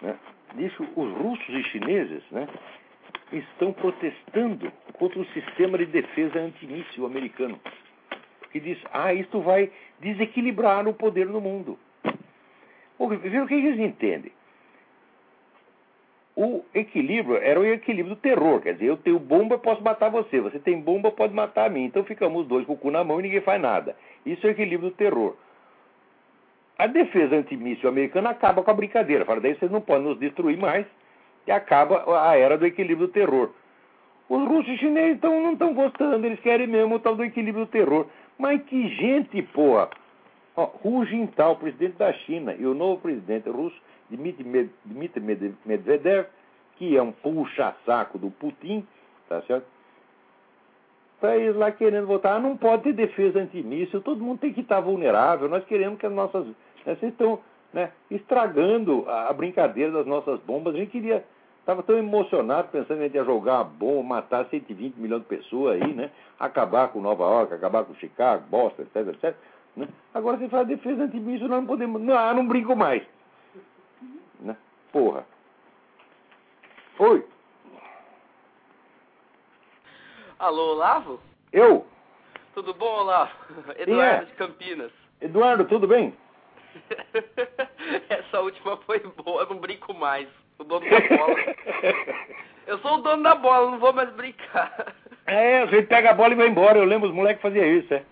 [0.00, 0.16] Né?
[0.54, 2.46] Disso, os russos e chineses né,
[3.32, 7.60] estão protestando contra o sistema de defesa antimíssil americano.
[8.52, 9.70] Que diz, ah, isto vai
[10.00, 11.78] desequilibrar o poder no mundo.
[13.20, 14.32] Veja o que eles entendem.
[16.34, 18.60] O equilíbrio era o equilíbrio do terror.
[18.60, 20.40] Quer dizer, eu tenho bomba, posso matar você.
[20.40, 21.84] Você tem bomba, pode matar a mim.
[21.84, 23.96] Então ficamos os dois com o cu na mão e ninguém faz nada.
[24.24, 25.34] Isso é o equilíbrio do terror.
[26.78, 29.24] A defesa antimíssil americana acaba com a brincadeira.
[29.24, 30.86] Fala, daí vocês não podem nos destruir mais.
[31.46, 33.50] E acaba a era do equilíbrio do terror.
[34.28, 37.64] Os russos e chineses tão, não estão gostando, eles querem mesmo o tal do equilíbrio
[37.64, 38.06] do terror.
[38.36, 39.88] Mas que gente, porra!
[40.56, 43.76] Ó, Hu Jintao, presidente da China, e o novo presidente russo,
[44.10, 45.20] Dmitry
[45.64, 46.26] Medvedev,
[46.76, 48.86] que é um puxa-saco do Putin,
[49.28, 49.66] tá certo?
[51.16, 52.36] Está eles lá querendo votar.
[52.36, 55.48] Ah, não pode ter defesa antimíssil, todo mundo tem que estar vulnerável.
[55.48, 56.46] Nós queremos que as nossas.
[56.46, 57.40] Né, vocês estão
[57.72, 60.74] né, estragando a, a, brincadeira das nossas bombas.
[60.74, 61.24] A gente queria.
[61.66, 65.28] Estava tão emocionado pensando em a gente ia jogar a bomba, matar 120 milhões de
[65.28, 66.12] pessoas aí, né?
[66.38, 69.36] Acabar com Nova York, acabar com Chicago, Boston, etc, etc.
[69.74, 69.88] Né?
[70.14, 72.00] Agora você fala defesa antimíssil, nós não podemos.
[72.00, 73.02] Não, ah, não brinco mais.
[74.38, 74.56] Né?
[74.92, 75.26] Porra.
[77.00, 77.26] Oi.
[80.38, 81.20] Alô, Olavo?
[81.52, 81.84] Eu?
[82.54, 83.32] Tudo bom, Olavo?
[83.76, 84.24] Eduardo é?
[84.24, 84.92] de Campinas.
[85.20, 86.16] Eduardo, tudo bem?
[88.08, 90.28] Essa última foi boa, não brinco mais.
[90.58, 91.36] O dono da bola.
[92.66, 94.94] eu sou o dono da bola, não vou mais brincar.
[95.26, 96.78] É, a gente pega a bola e vai embora.
[96.78, 98.02] Eu lembro os moleques faziam isso, é.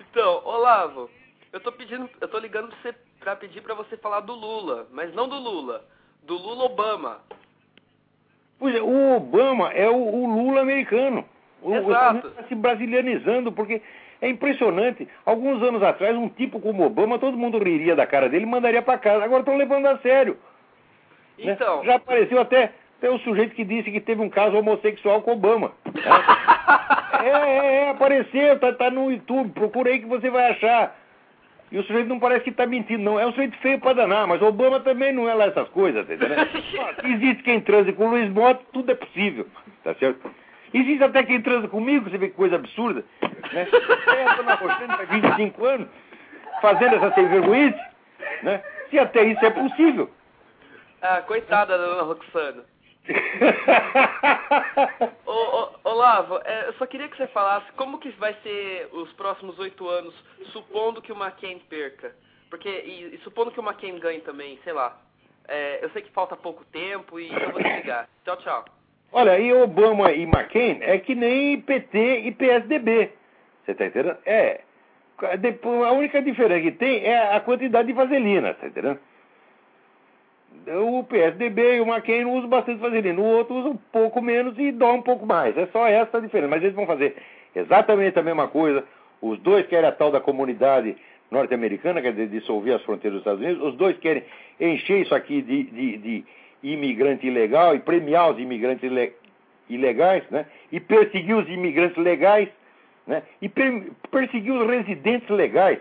[0.00, 1.10] Então, Olavo,
[1.52, 4.86] eu tô pedindo, eu tô ligando pra, você, pra pedir pra você falar do Lula,
[4.90, 5.84] mas não do Lula,
[6.22, 7.20] do Lula Obama.
[8.58, 11.24] Pois é, o Obama é o, o Lula americano.
[11.62, 12.28] O, Exato.
[12.28, 13.82] Está se brasilianizando, porque
[14.20, 15.06] é impressionante.
[15.24, 18.80] Alguns anos atrás, um tipo como Obama, todo mundo riria da cara dele e mandaria
[18.82, 19.24] para casa.
[19.24, 20.38] Agora estão levando a sério.
[21.38, 21.52] Né?
[21.52, 21.80] Então.
[21.80, 21.86] Né?
[21.86, 25.72] Já apareceu até, até o sujeito que disse que teve um caso homossexual com Obama.
[27.24, 30.96] é, é, é, apareceu, tá, tá no YouTube, procura aí que você vai achar.
[31.70, 33.18] E o sujeito não parece que está mentindo, não.
[33.18, 36.14] É um sujeito feio para danar, mas Obama também não é lá essas coisas, tá
[36.14, 36.36] entendeu?
[37.04, 39.46] Existe quem transe com o Luiz Mota, tudo é possível,
[39.82, 40.30] tá certo?
[40.72, 43.04] Existe até quem transa comigo, você vê que coisa absurda.
[43.52, 43.66] Né?
[44.06, 45.88] É a dona Roxane há 25 anos,
[46.60, 47.80] fazendo essa sem vergonhice,
[48.42, 48.62] né?
[48.90, 50.10] Se até isso é possível.
[51.08, 52.64] Ah, coitada da dona Roxana.
[55.24, 59.12] ô, ô, Olavo, é, eu só queria que você falasse como que vai ser os
[59.12, 60.12] próximos oito anos,
[60.46, 62.12] supondo que o McCain perca.
[62.50, 65.00] Porque, e, e supondo que o McCain ganhe também, sei lá.
[65.46, 68.08] É, eu sei que falta pouco tempo e eu vou desligar.
[68.24, 68.64] Tchau, tchau.
[69.12, 73.12] Olha, e Obama e McCain é que nem PT e PSDB.
[73.64, 74.18] Você tá entendendo?
[74.26, 74.62] É.
[75.22, 78.98] A única diferença que tem é a quantidade de vaselina, tá entendendo?
[80.66, 84.72] O PSDB e o McCain usam bastante vaselina, o outro usa um pouco menos e
[84.72, 85.56] dói um pouco mais.
[85.56, 86.48] É só essa a diferença.
[86.48, 87.16] Mas eles vão fazer
[87.54, 88.84] exatamente a mesma coisa.
[89.20, 90.96] Os dois querem a tal da comunidade
[91.30, 93.62] norte-americana, quer dizer, dissolver as fronteiras dos Estados Unidos.
[93.62, 94.24] Os dois querem
[94.60, 96.24] encher isso aqui de, de, de
[96.62, 98.90] imigrante ilegal e premiar os imigrantes
[99.68, 100.46] ilegais, né?
[100.70, 102.48] E perseguir os imigrantes legais,
[103.06, 103.22] né?
[103.40, 105.78] E per perseguir os residentes legais.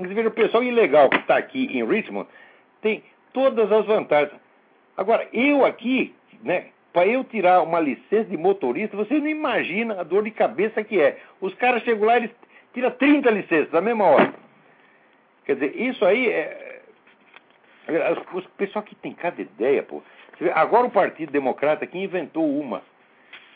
[0.00, 2.28] Veja, o pessoal ilegal que está aqui em Richmond
[2.80, 3.02] tem
[3.32, 4.40] todas as vantagens.
[4.96, 10.02] Agora, eu aqui, né, para eu tirar uma licença de motorista, você não imagina a
[10.02, 11.18] dor de cabeça que é.
[11.40, 12.30] Os caras chegam lá eles
[12.74, 14.34] tiram 30 licenças na mesma hora.
[15.44, 16.82] Quer dizer, isso aí é.
[18.34, 20.02] O pessoal que tem cada ideia, pô.
[20.54, 22.82] Agora o Partido Democrata aqui inventou uma.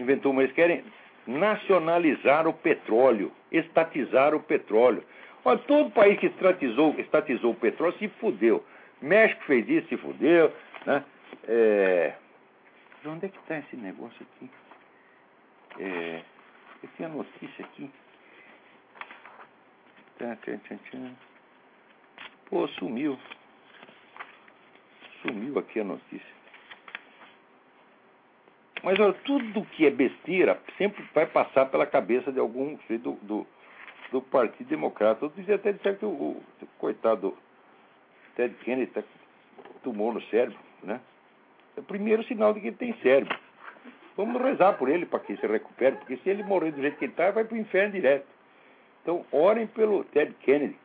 [0.00, 0.82] Inventou uma, eles querem
[1.26, 5.04] nacionalizar o petróleo, estatizar o petróleo.
[5.44, 8.64] Olha, todo país que estatizou, estatizou o petróleo se fudeu.
[9.02, 10.52] México fez isso, se fudeu.
[10.86, 11.04] Né?
[11.48, 12.14] É...
[13.04, 14.50] Onde é que está esse negócio aqui?
[15.78, 16.22] É...
[16.82, 17.90] Eu tinha notícia aqui.
[22.46, 23.18] Pô, sumiu.
[25.22, 26.32] Sumiu aqui a notícia.
[28.82, 33.46] Mas olha, tudo que é besteira sempre vai passar pela cabeça de algum do, do,
[34.10, 35.24] do Partido Democrata.
[35.24, 37.36] Outros até disseram que o, o coitado
[38.36, 39.02] Ted Kennedy tá,
[39.82, 41.00] tomou no cérebro, né?
[41.76, 43.36] É o primeiro sinal de que ele tem cérebro.
[44.16, 47.06] Vamos rezar por ele para que se recupere, porque se ele morrer do jeito que
[47.06, 48.26] ele está, vai para o inferno direto.
[49.02, 50.76] Então, orem pelo Ted Kennedy.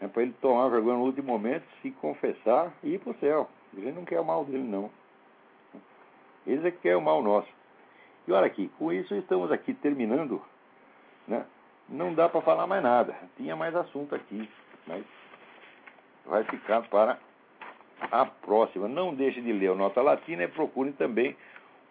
[0.00, 3.48] É para ele tomar vergonha no último momento, se confessar e ir para o céu.
[3.74, 4.90] Gente não quer o mal dele, não.
[6.46, 7.48] Eles é que querem o mal nosso.
[8.26, 10.42] E olha aqui, com isso estamos aqui terminando.
[11.26, 11.44] Né?
[11.88, 13.14] Não dá para falar mais nada.
[13.36, 14.48] Tinha mais assunto aqui,
[14.86, 15.04] mas
[16.26, 17.18] vai ficar para
[18.10, 18.88] a próxima.
[18.88, 21.36] Não deixe de ler o Nota Latina e procure também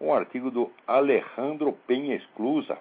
[0.00, 2.78] um artigo do Alejandro Penha Exclusa,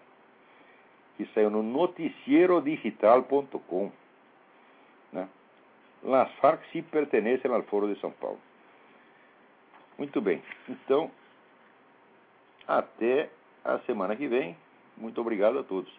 [1.18, 3.92] que saiu no noticiero-digital.com.
[5.14, 5.30] Né?
[6.04, 8.40] Las Farc se pertencem ao Foro de São Paulo.
[9.98, 10.44] Muito bem.
[10.68, 11.10] Então,
[12.68, 13.30] até
[13.64, 14.56] a semana que vem.
[14.98, 15.92] Muito obrigado a todos.